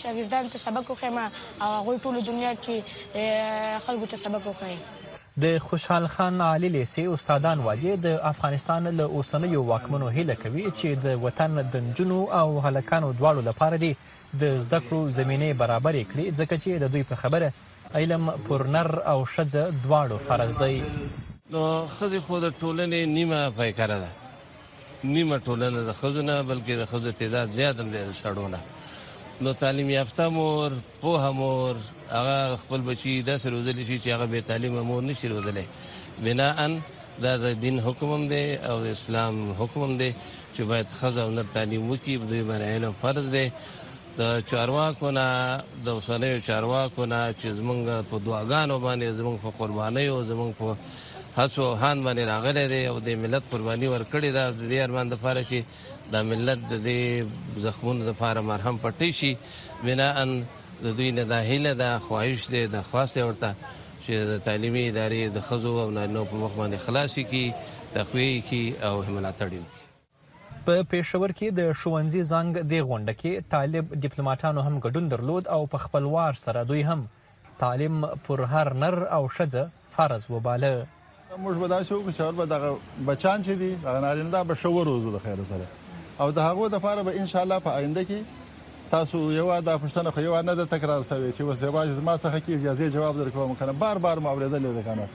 شاګردانو 0.00 0.50
ته 0.54 0.58
سبق 0.58 0.90
وښیم 0.90 1.18
او 1.62 1.68
هغه 1.72 1.98
ټول 1.98 2.20
دنیا 2.28 2.54
کې 2.54 3.78
خلکو 3.86 4.06
ته 4.14 4.22
سبق 4.22 4.46
وښیم 4.48 5.20
د 5.44 5.58
خوشحال 5.66 6.06
خان 6.14 6.40
علي 6.46 6.68
لیسې 6.68 7.06
استادان 7.12 7.60
وايي 7.66 7.92
د 8.06 8.18
افغانستان 8.30 8.86
له 9.00 9.04
اوسنیو 9.20 9.62
واکمنو 9.68 10.08
هیله 10.16 10.34
کوي 10.46 10.64
چې 10.70 11.04
د 11.04 11.22
وطن 11.26 11.54
د 11.74 11.84
نجونو 11.90 12.18
او 12.40 12.48
هلکانو 12.66 13.12
دواړو 13.20 13.44
لپاره 13.50 13.76
دي 13.84 13.92
د 14.40 14.56
زده 14.64 14.80
کړو 14.88 15.08
زمینه 15.20 15.52
برابر 15.62 16.02
کړي 16.14 16.42
ځکه 16.42 16.58
چې 16.66 16.82
د 16.84 16.92
دوی 16.96 17.02
په 17.02 17.14
خبره 17.14 17.52
علم 17.94 18.28
پرنر 18.48 18.92
او 19.14 19.24
شذ 19.36 19.56
دواړو 19.58 20.20
فرض 20.32 20.60
دی 20.62 20.82
نو 21.52 21.62
خزه 21.96 22.20
خو 22.26 22.36
د 22.44 22.48
ټولنې 22.60 23.00
نیمه 23.16 23.40
پیکره 23.58 23.98
ده 24.04 24.10
نیمه 25.14 25.36
ټولنه 25.46 25.78
د 25.88 25.92
خزونه 26.00 26.34
بلکې 26.50 26.72
د 26.76 26.82
خزو 26.90 27.10
تعداد 27.20 27.48
زیات 27.58 27.76
هم 27.80 27.88
دی 27.94 27.98
شړونه 28.20 28.58
نو 29.42 29.50
تعلیم 29.62 29.88
یافته 29.90 30.24
مور 30.36 30.70
په 31.02 31.30
مور 31.38 31.74
هغه 32.16 32.38
خپل 32.62 32.80
بچي 32.88 33.12
د 33.28 33.30
سروزل 33.42 33.78
شي 33.88 33.96
چې 34.02 34.08
هغه 34.14 34.26
به 34.32 34.40
تعلیم 34.50 34.72
مور 34.90 35.02
نشي 35.08 35.26
روزلې 35.34 35.64
بناء 36.24 36.58
دا 37.24 37.32
د 37.44 37.46
دین 37.64 37.76
حکم 37.86 38.20
دی 38.32 38.46
او 38.68 38.76
د 38.84 38.86
اسلام 38.96 39.34
حکم 39.60 39.96
دی 40.00 40.10
چې 40.56 40.60
باید 40.70 40.88
خزه 41.00 41.22
او 41.22 41.32
تعلیم 41.56 41.82
وکړي 41.92 42.14
د 42.32 42.34
مرایل 42.50 42.84
فرض 43.02 43.24
دی 43.36 43.46
د 44.20 44.40
چارواکو 44.50 45.06
نه 45.18 45.26
د 45.84 45.86
اوسنیو 45.96 46.40
چارواکو 46.48 47.02
نه 47.12 47.20
چې 47.40 47.48
زمونږ 47.58 47.80
په 48.10 48.16
دعاګانو 48.26 48.74
باندې 48.86 49.10
زمونږ 49.18 49.36
په 49.44 49.50
قربانۍ 49.58 50.06
او 50.14 50.18
زمونږ 50.30 50.52
په 50.60 50.68
هڅو 51.36 51.64
هان 51.80 52.02
باندې 52.04 52.24
راغلی 52.28 52.62
دی 52.72 52.76
او 52.90 52.92
د 53.06 53.16
ملت 53.22 53.48
قرباني 53.54 53.88
ورکړې 53.94 54.28
ده 54.36 54.52
د 54.60 54.70
دې 54.70 54.78
ارمان 54.84 55.08
د 55.10 55.16
فارې 55.24 55.48
چې 55.50 56.14
د 56.14 56.28
ملت 56.28 56.62
د 56.70 56.76
دې 56.86 57.60
زخمونو 57.64 58.06
د 58.06 58.14
فارې 58.20 58.44
مرهم 58.50 58.78
پټې 58.84 59.10
شي 59.18 59.32
بنا 59.88 60.06
ان 60.20 60.32
د 60.84 60.94
دوی 61.00 61.10
نه 61.18 61.24
د 61.32 61.42
هیله 61.48 61.72
د 61.82 61.92
خواهش 62.06 62.46
دی 62.54 62.62
درخواست 62.76 63.18
ورته 63.24 63.50
چې 63.58 64.32
د 64.32 64.40
تعلیمي 64.48 64.84
ادارې 64.86 65.36
د 65.36 65.44
خزو 65.50 65.74
او 65.84 65.86
نارینه 65.98 66.24
په 66.32 66.40
مخ 66.44 66.56
باندې 66.62 66.86
خلاصي 66.86 67.26
کی 67.34 67.42
تقوی 67.98 68.28
کی 68.50 68.62
او 68.90 68.94
ملاتړ 69.10 69.52
وکړي 69.52 69.84
په 70.64 70.88
پېښور 70.94 71.38
کې 71.38 71.62
د 71.62 71.70
شوونځي 71.82 72.22
زنګ 72.32 72.66
دی 72.74 72.80
غونډه 72.80 73.18
کې 73.22 73.52
طالب 73.56 73.92
ډیپلوماټانو 74.00 74.68
هم 74.68 74.80
ګډون 74.86 75.12
درلود 75.16 75.52
او 75.58 75.62
په 75.76 75.84
خپلوار 75.86 76.42
سره 76.46 76.66
دوی 76.74 76.88
هم 76.92 77.06
تعلیم 77.64 78.00
پر 78.28 78.46
هر 78.54 78.74
نر 78.84 79.00
او 79.18 79.22
شجه 79.40 79.66
فرض 79.98 80.32
وباله 80.36 80.76
موږ 81.42 81.56
به 81.60 81.68
دا 81.68 81.82
شو 81.84 82.02
چې 82.12 82.20
اول 82.22 82.34
به 82.34 82.46
دغه 82.46 82.76
بچان 83.06 83.42
چې 83.44 83.50
دي 83.60 83.76
هغه 83.84 84.00
نارینده 84.00 84.44
به 84.44 84.54
شو 84.54 84.84
روزو 84.84 85.12
د 85.12 85.18
خیر 85.24 85.38
سره 85.50 85.66
او 86.20 86.30
د 86.30 86.38
هغه 86.38 86.68
د 86.68 86.74
لپاره 86.74 87.02
به 87.02 87.12
ان 87.20 87.26
شاء 87.26 87.42
الله 87.42 87.58
په 87.58 87.70
آینده 87.70 88.04
کې 88.04 88.22
تاسو 88.90 89.32
یو 89.32 89.60
دا 89.60 89.78
پښتنه 89.78 90.06
خو 90.14 90.20
یو 90.20 90.42
نه 90.42 90.54
د 90.60 90.64
تکرار 90.74 91.02
سوي 91.08 91.32
چې 91.32 91.40
وسه 91.42 91.70
واځ 91.72 92.00
ما 92.08 92.16
څخه 92.18 92.38
کې 92.46 92.52
اجازه 92.52 92.88
جواب 92.90 93.18
درکوم 93.18 93.54
کنه 93.54 93.72
بار 93.72 93.98
بار 93.98 94.18
مو 94.20 94.28
اوریدل 94.28 94.72
دي 94.74 94.82
کنه 94.88 95.08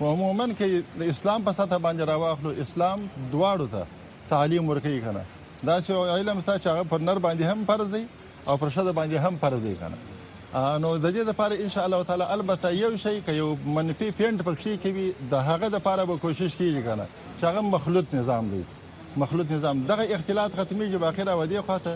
و 0.00 0.04
عموما 0.12 0.46
کې 0.58 1.00
د 1.00 1.02
اسلام 1.12 1.42
په 1.44 1.52
ساته 1.52 1.78
باندې 1.78 2.08
راوخلو 2.08 2.50
اسلام 2.60 3.08
دواړو 3.32 3.66
ته 3.72 3.86
تعلیم 4.30 4.68
ورکوي 4.68 5.00
کنه 5.00 5.20
دا 5.66 5.80
چې 5.80 5.90
علم 5.92 6.40
ستا 6.40 6.58
چې 6.58 6.66
هغه 6.68 6.82
پر 6.92 6.98
نر 7.00 7.18
باندې 7.18 7.42
هم 7.52 7.64
فرض 7.66 7.90
دی 7.94 8.06
او 8.48 8.56
پر 8.56 8.68
شته 8.68 8.92
باندې 8.92 9.14
هم 9.24 9.36
فرض 9.40 9.62
دی 9.62 9.74
کنه 9.74 9.96
نو 10.56 10.90
د 10.98 11.06
دې 11.14 11.22
لپاره 11.28 11.54
ان 11.62 11.68
شاء 11.72 11.82
الله 11.86 12.02
تعالی 12.10 12.24
البته 12.34 12.68
یو 12.74 12.92
شی 13.00 13.16
کې 13.24 13.32
یو 13.38 13.48
منفي 13.78 14.06
پینټ 14.20 14.44
پکې 14.46 14.76
کوي 14.84 15.12
د 15.34 15.42
هغه 15.48 15.68
لپاره 15.74 16.04
به 16.10 16.16
کوشش 16.22 16.56
کیږي 16.60 16.82
کنه 16.86 17.04
چې 17.40 17.44
هغه 17.48 17.62
مخلوط 17.74 18.14
نظام 18.18 18.48
دی 18.52 18.62
مخلوط 19.24 19.52
نظام 19.56 19.82
دغه 19.92 20.14
اختلاط 20.18 20.56
ختميږي 20.60 21.02
باخره 21.04 21.34
ودی 21.40 21.60
خواته 21.66 21.92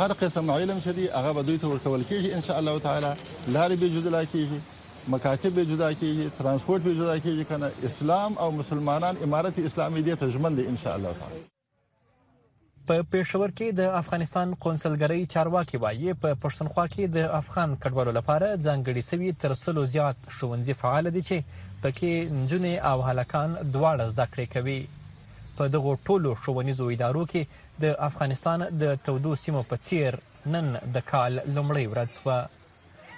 هر 0.00 0.12
قسم 0.24 0.50
علم 0.56 0.80
شدي 0.88 1.06
هغه 1.12 1.32
به 1.38 1.42
دوی 1.52 1.58
ته 1.64 1.68
ورکول 1.74 2.04
کیږي 2.10 2.34
ان 2.38 2.44
شاء 2.50 2.56
الله 2.58 2.78
تعالی 2.88 3.08
لارې 3.10 3.80
به 3.84 4.04
جدا 4.10 4.26
کیږي 4.34 5.08
مکاتب 5.16 5.54
به 5.60 5.64
جدا 5.72 5.92
کیږي 5.92 6.38
ترانسپورت 6.42 6.82
به 6.88 6.94
جدا 6.98 7.18
کیږي 7.22 7.48
کنه 7.54 7.70
اسلام 7.92 8.38
او 8.38 8.50
مسلمانان 8.60 9.22
امارت 9.28 9.58
اسلامي 9.66 10.02
دي 10.10 10.14
تجمن 10.26 10.54
دي 10.62 10.68
ان 10.74 10.84
شاء 10.86 10.94
الله 10.96 11.14
تعالی 11.24 11.44
په 12.88 13.02
پېښور 13.12 13.50
کې 13.58 13.66
د 13.80 13.92
افغانستان 14.02 14.48
قونسلګرۍ 14.62 15.20
چارواکي 15.34 15.76
وایي 15.82 16.14
په 16.22 16.30
پښتونخوا 16.42 16.84
کې 16.94 17.04
د 17.16 17.30
افغان 17.40 17.70
کډوالو 17.82 18.12
لپاره 18.18 18.48
ځانګړي 18.66 19.02
سوي 19.10 19.28
تر 19.42 19.50
سلو 19.64 19.82
زیات 19.94 20.18
شونځي 20.38 20.74
فعال 20.80 21.04
دي 21.16 21.22
چې 21.28 21.36
پکې 21.82 22.12
نجونې 22.38 22.74
او 22.90 22.96
هلکان 23.08 23.50
دواړه 23.74 24.04
زده 24.12 24.26
کړې 24.32 24.46
کوي 24.54 24.80
په 25.56 25.64
دغه 25.76 25.90
ټولو 26.10 26.30
شونیزو 26.44 26.84
ادارو 26.96 27.22
کې 27.30 27.42
د 27.84 27.96
افغانستان 28.08 28.58
د 28.82 28.96
تودو 29.06 29.30
سیمو 29.44 29.62
په 29.70 29.76
څیر 29.86 30.12
نن 30.54 30.66
د 30.96 31.06
کال 31.12 31.32
لومړی 31.54 31.84
ورځ 31.92 32.12
و 32.26 32.28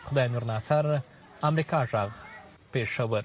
خدای 0.06 0.28
نور 0.36 0.44
ناصر 0.52 0.84
امریکا 1.50 1.80
ژغ 1.92 2.10
پېښور 2.72 3.24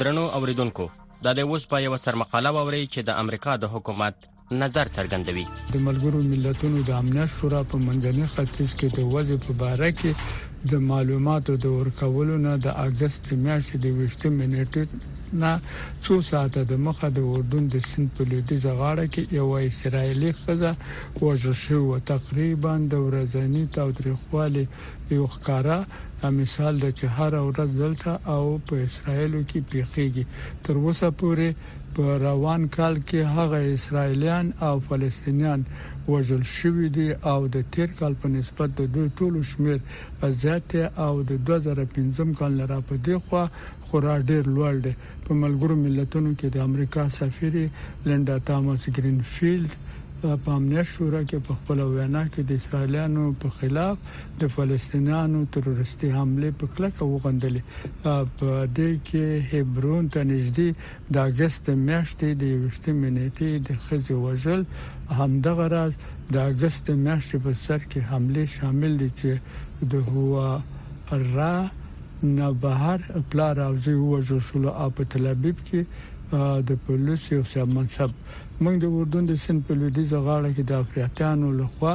درنو 0.00 0.22
اوریدونکو 0.38 0.84
دا 1.26 1.30
د 1.36 1.40
اوس 1.52 1.62
په 1.70 1.78
یو 1.84 1.96
سرمقاله 2.00 2.50
ووري 2.56 2.80
چې 2.90 3.00
د 3.08 3.16
امریکا 3.22 3.54
د 3.62 3.70
حکومت 3.72 4.26
نظر 4.60 4.90
څرګندوي 4.96 5.44
د 5.72 5.80
ملګرو 5.86 6.20
ملتونو 6.32 6.82
د 6.90 6.92
امنیت 7.04 7.32
شورا 7.38 7.62
په 7.72 7.80
منځنۍ 7.86 8.26
ختیځ 8.34 8.74
کې 8.78 8.88
د 8.98 9.10
وضع 9.14 9.38
په 9.48 9.72
اړه 9.72 9.90
کې 10.00 10.72
د 10.74 10.84
معلوماتو 10.90 11.56
د 11.64 11.74
ورکولو 11.80 12.36
نه 12.46 12.52
د 12.66 12.78
اگست 12.86 13.32
میاشتې 13.32 13.82
د 13.86 13.98
20 13.98 14.32
منټو 14.36 14.84
نه 15.42 15.50
څو 16.04 16.20
ساعته 16.30 16.62
د 16.72 16.80
مخه 16.86 17.10
د 17.16 17.26
اردن 17.32 17.66
د 17.74 17.84
سند 17.88 18.14
په 18.20 18.28
لویدي 18.30 18.60
زغاړه 18.66 19.06
کې 19.14 19.38
یو 19.38 19.72
اسرایلی 19.72 20.30
خزه 20.42 20.72
وژل 21.26 21.58
شو 21.64 21.82
تقریبا 22.12 22.76
د 22.94 23.08
ورځنی 23.08 23.64
تاریخوالي 23.80 24.64
یو 25.16 25.24
ښکارا 25.34 25.80
دا 26.22 26.28
مثال 26.40 26.74
د 26.84 26.86
چهار 27.00 27.32
ورځ 27.48 27.70
دلته 27.82 28.12
او 28.34 28.44
په 28.66 28.74
اسرایلو 28.86 29.40
کې 29.50 29.60
پیخیږي 29.70 30.24
تر 30.64 30.76
اوسه 30.84 31.08
پورې 31.20 31.76
په 31.94 32.04
روان 32.26 32.62
کال 32.76 32.96
کې 33.08 33.22
هغه 33.36 33.58
اسرایلیان 33.76 34.46
او 34.68 34.74
فلسطینیان 34.88 35.60
وژل 36.10 36.42
شوی 36.56 36.88
دي 36.96 37.08
او 37.32 37.38
د 37.54 37.56
تیر 37.72 37.90
کال 38.00 38.14
په 38.22 38.28
نسبت 38.36 38.68
د 38.80 38.90
دوی 38.94 39.06
ټولو 39.18 39.38
شمیر 39.50 39.78
زیات 40.42 40.72
او 41.06 41.14
د 41.30 41.32
2015 41.52 42.34
کال 42.40 42.60
را 42.72 42.80
په 42.88 42.96
دی 43.06 43.16
خو 43.26 43.44
خورا 43.88 44.14
ډیر 44.30 44.42
لوړ 44.56 44.74
دی 44.86 44.94
په 45.26 45.32
ملګرو 45.42 45.76
ملتونو 45.86 46.30
کې 46.38 46.46
د 46.56 46.66
امریکا 46.68 47.04
سفیر 47.20 47.54
لنډا 47.60 48.36
تامس 48.50 48.82
گرینفیلد 48.96 49.72
په 50.22 50.50
امنیت 50.52 50.86
شورا 50.92 51.18
کې 51.28 51.38
په 51.48 51.54
خپل 51.58 51.80
وینا 51.80 52.22
کې 52.32 52.42
د 52.48 52.56
اسرایلانو 52.60 53.24
په 53.42 53.48
خلاف 53.58 53.96
د 54.40 54.50
فلسطینیانو 54.54 55.42
تروریستي 55.56 56.10
حمله 56.16 56.50
په 56.62 56.66
کلک 56.78 56.94
وغندلې 57.02 57.62
په 58.04 58.64
دې 58.78 58.90
کې 59.10 59.26
هبرون 59.52 60.08
ته 60.16 60.22
نږدې 60.32 60.68
د 61.16 61.16
اگست 61.28 61.70
میاشتې 61.88 62.30
د 62.40 62.42
20 62.66 63.00
منټې 63.00 63.50
د 63.66 63.68
خزي 63.84 64.16
وژل 64.24 64.60
همدغه 65.20 65.66
راز 65.76 65.92
د 66.00 66.36
اگست 66.50 66.90
میاشتې 67.06 67.36
په 67.44 67.52
سر 67.66 67.80
کې 67.90 68.00
حمله 68.10 68.44
شامل 68.56 68.92
دي 69.04 69.10
چې 69.20 69.30
د 69.90 69.92
هوا 70.10 70.50
را 71.34 71.56
نه 72.36 72.48
بهر 72.66 72.98
پلا 73.30 73.48
راوځي 73.62 73.94
وژل 74.10 74.40
شو 74.50 74.62
او 74.82 74.88
په 75.00 75.12
تل 75.14 75.24
ابیب 75.36 75.56
کې 75.66 75.80
د 76.70 76.76
پولیسو 76.86 77.36
او 77.42 77.44
سیمنصب 77.52 78.10
موږ 78.62 78.74
د 78.82 78.84
اردن 78.96 79.24
د 79.30 79.32
سند 79.44 79.60
په 79.66 79.72
لویدیځ 79.80 80.10
غاړه 80.26 80.50
کې 80.56 80.62
د 80.66 80.72
افریقایانو 80.84 81.48
لخوا 81.60 81.94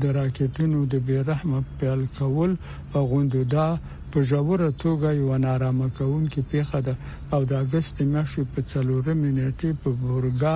د 0.00 0.02
راکټونو 0.18 0.78
د 0.92 0.94
بیرحمه 1.06 1.58
پیل 1.78 2.00
کول 2.18 2.52
غوندو 3.08 3.40
دا 3.54 3.66
په 4.14 4.20
ژوره 4.30 4.70
توګه 4.82 5.08
یو 5.20 5.28
نارامه 5.44 5.86
کوونکې 5.98 6.40
پیښه 6.52 6.78
ده 6.86 6.94
او 7.34 7.40
د 7.50 7.52
اگست 7.64 7.96
میاشتې 8.12 8.42
په 8.52 8.60
څلورمې 8.70 9.30
نیټه 9.38 9.70
په 9.82 9.90
بورګا 10.00 10.54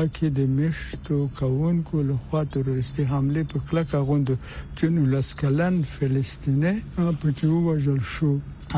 اکی 0.00 0.26
د 0.38 0.40
مشتو 0.56 1.18
کوونکو 1.40 1.94
له 2.08 2.14
خوا 2.24 2.42
تروریستي 2.54 3.04
حمله 3.12 3.42
په 3.52 3.56
کلکه 3.68 3.98
غوند 4.06 4.28
چې 4.76 4.84
نو 4.94 5.00
لسکلن 5.14 5.74
فلسطیني 5.94 6.74
په 7.20 7.28
کې 7.36 7.46
وژل 7.68 8.00
شو 8.14 8.30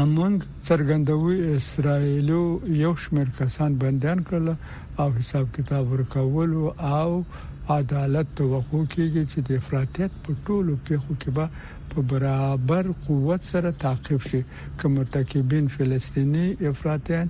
امونګ 0.03 0.39
څرګندوي 0.69 1.39
اسرایلو 1.59 2.43
یو 2.85 2.93
شمېر 3.05 3.29
کسان 3.39 3.71
بندیان 3.83 4.19
کړل 4.29 4.47
او 5.01 5.09
حساب 5.19 5.47
کتاب 5.57 5.85
ورکول 5.93 6.51
او 6.99 7.11
عدالت 7.79 8.27
توقع 8.41 8.83
کیږي 8.95 9.23
چې 9.31 9.39
د 9.49 9.49
افراطیت 9.61 10.13
په 10.27 10.31
ټولو 10.47 10.73
پیښو 10.89 11.13
کې 11.21 11.31
به 11.37 11.47
په 11.95 11.99
برابر 12.11 12.91
قوت 13.07 13.41
سره 13.53 13.71
تعقیب 13.85 14.21
شي 14.31 14.41
کوم 14.81 14.93
مرتکبین 14.99 15.65
فلسطینی 15.77 16.47
افراطیان 16.71 17.27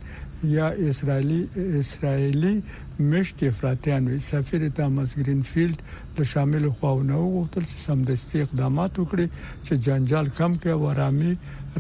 یا 0.56 0.66
اسرایلی 0.90 1.40
اسرایلی 1.80 2.52
مشت 3.12 3.42
افراطیان 3.50 4.02
وي 4.10 4.18
سفیر 4.32 4.68
تامس 4.78 5.08
گرینفیلد 5.22 5.78
له 6.18 6.24
شامل 6.34 6.64
خواونه 6.78 7.14
وغوښتل 7.24 7.64
چې 7.70 7.76
سمدستي 7.88 8.36
اقدامات 8.46 8.92
وکړي 8.96 9.26
چې 9.66 9.72
جنجال 9.88 10.26
کم 10.40 10.52
کړي 10.60 10.72
او 10.76 10.90
رامي 11.00 11.32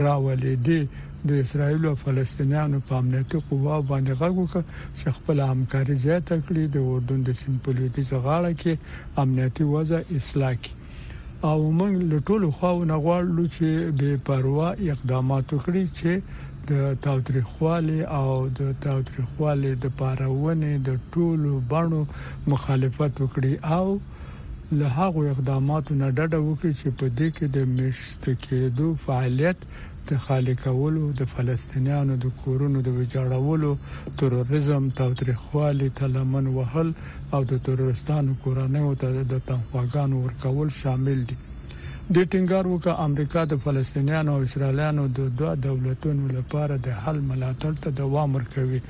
راولې 0.04 0.54
دي 0.68 0.80
د 1.28 1.32
اسرایل 1.44 1.84
او 1.88 1.94
فلسطینیانو 2.02 2.78
په 2.90 2.94
امنیتي 3.02 3.38
قوا 3.48 3.78
باندې 3.88 4.12
غږ 4.20 4.34
وکړ 4.42 4.62
چې 5.00 5.16
خپل 5.16 5.40
همکاري 5.44 5.96
زیاته 6.04 6.36
کړي 6.46 6.62
د 6.76 6.86
اردن 6.92 7.24
د 7.26 7.30
سیمه 7.40 7.58
په 7.66 7.74
لویدیځ 7.78 8.10
غاړه 8.24 8.52
کې 8.62 9.18
امنیتي 9.24 9.64
وضع 9.72 10.00
اصلاح 10.20 10.54
کړي 10.66 11.18
او 11.50 11.58
موږ 11.78 11.92
له 12.12 12.18
ټولو 12.30 12.48
خواو 12.60 12.84
نه 12.92 12.96
غواړو 13.04 13.44
چې 13.56 13.90
بې 13.98 14.12
پروا 14.30 14.68
اقدامات 14.94 15.46
وکړي 15.52 15.84
چې 15.98 16.48
د 16.72 16.96
تاوتریخوالي 17.08 18.00
او 18.20 18.28
د 18.60 18.72
تاوتریخوالي 18.86 19.72
د 19.84 19.94
پارونې 20.00 20.82
د 20.86 20.90
ټولو 21.16 21.52
بڼو 21.74 22.02
مخالفت 22.54 23.14
وکړي 23.20 23.52
او 23.78 24.00
له 24.80 24.88
هغه 24.98 25.30
اقداماتو 25.36 25.94
نه 26.00 26.08
ډډه 26.18 26.38
وکړي 26.48 26.82
چې 26.82 26.98
په 26.98 27.06
دې 27.18 27.28
کې 27.36 27.46
د 27.54 27.70
مشت 27.76 28.28
کېدو 28.48 28.92
فعالیت 29.06 29.70
د 30.08 30.18
خالی 30.24 30.54
کولو 30.62 31.02
د 31.20 31.30
فلسطینیانو 31.34 32.14
د 32.24 32.32
کورونو 32.42 32.78
د 32.86 32.90
وجاړولو 32.98 33.70
تروریزم 34.20 34.88
تاوتریخوالي 35.00 35.88
تلمن 36.00 36.46
وهل 36.56 36.88
او 37.36 37.40
د 37.50 37.62
تروریستانو 37.66 38.32
کورانه 38.42 38.80
او 38.88 38.92
د 39.04 39.34
تنخواګانو 39.48 40.16
ورکول 40.24 40.68
شامل 40.80 41.20
دي 41.28 41.36
د 42.14 42.16
ټینګار 42.32 42.64
وکړه 42.68 42.92
امریکا 43.08 43.42
د 43.50 43.54
فلسطینیانو 43.64 44.30
او 44.36 44.40
اسرایلانو 44.48 45.02
د 45.18 45.28
دوه 45.40 45.52
دولتونو 45.66 46.22
لپاره 46.38 46.74
د 46.86 46.96
حل 47.04 47.18
ملاتړ 47.30 47.72
ته 47.82 47.90
دوام 48.00 48.34
ورکوي 48.38 48.80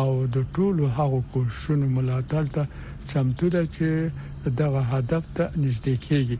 او 0.00 0.10
د 0.34 0.44
ټولو 0.58 0.84
هغو 0.98 1.22
کوششونو 1.36 1.86
ملاتړ 1.96 2.44
ته 2.54 2.64
سمتو 3.14 3.48
ده 3.54 3.62
چې 3.78 4.50
دغه 4.60 4.80
هدف 4.92 5.24
ته 5.34 5.50
نږدې 5.62 6.04
کیږي 6.08 6.38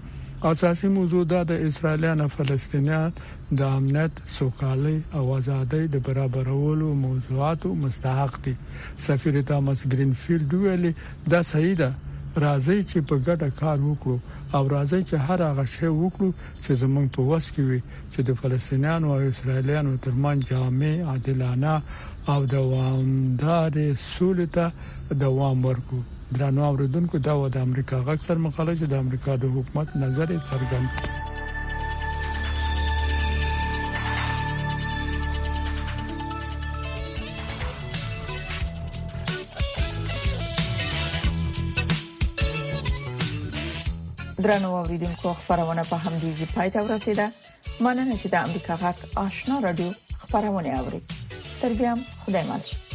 اساسي 0.48 0.88
موضوع 0.94 1.22
دا 1.28 1.38
د 1.50 1.54
اسرایلانو 1.68 2.24
فلسطینیان 2.32 3.10
د 3.58 3.62
امنیت، 3.62 4.12
سوکالۍ 4.36 4.98
او 5.16 5.24
ازادۍ 5.36 5.84
د 5.90 5.96
برابرولو 6.06 6.86
موضوعاتو 7.02 7.74
مستحق 7.82 8.38
دي 8.46 8.54
سفیر 9.06 9.36
تامس 9.50 9.84
گرینفیلډ 9.92 10.50
ویلي 10.62 10.90
دا 11.30 11.42
صحیح 11.50 11.76
ده 11.80 11.90
راځي 12.44 12.78
چې 12.90 12.98
په 13.10 13.14
ګډه 13.26 13.48
کار 13.60 13.78
وکړو 13.82 14.18
او 14.56 14.62
راځي 14.74 15.00
چې 15.08 15.16
هر 15.26 15.40
هغه 15.48 15.64
شی 15.74 15.88
وکړو 16.02 16.28
چې 16.64 16.70
زمونږ 16.82 17.06
په 17.16 17.22
وس 17.30 17.46
کې 17.54 17.62
وي 17.68 17.80
چې 18.12 18.20
د 18.28 18.40
فلسطینیانو 18.40 19.06
او 19.14 19.20
اسرایلیانو 19.30 19.94
ترمنځ 20.04 20.40
جامع 20.50 20.92
عادلانه 21.14 21.74
او 22.32 22.38
دوامدار 22.56 23.72
سولې 24.14 24.46
ته 24.58 24.66
دوام 25.24 25.58
ورکړو 25.70 26.00
درنو 26.42 26.62
اوریدونکو 26.72 27.18
دا 27.30 27.34
و 27.40 27.46
د 27.58 27.70
امریکا 27.70 27.96
غږ 28.10 28.18
سر 28.28 28.38
مقاله 28.48 28.72
چې 28.78 28.86
د 28.92 28.94
امریکا 29.04 29.32
د 29.46 29.56
حکومت 29.60 29.88
نظر 30.04 30.28
څرګند 30.52 30.88
درنو 44.46 44.70
اوریدونکو 44.78 45.30
خبرونه 45.40 45.82
په 45.90 45.96
هم 46.04 46.14
دي 46.22 46.46
پای 46.56 46.68
ته 46.74 46.80
ورسیده 46.86 47.26
مننه 47.84 48.14
چې 48.20 48.26
د 48.32 48.36
امریکا 48.46 48.74
غاک 48.82 48.98
آشنا 49.26 49.54
رادیو 49.66 49.90
خبرونه 50.22 50.70
اوري 50.80 51.00
تر 51.60 51.72
بیا 51.78 51.92
خدای 52.22 52.44
مالشه 52.50 52.85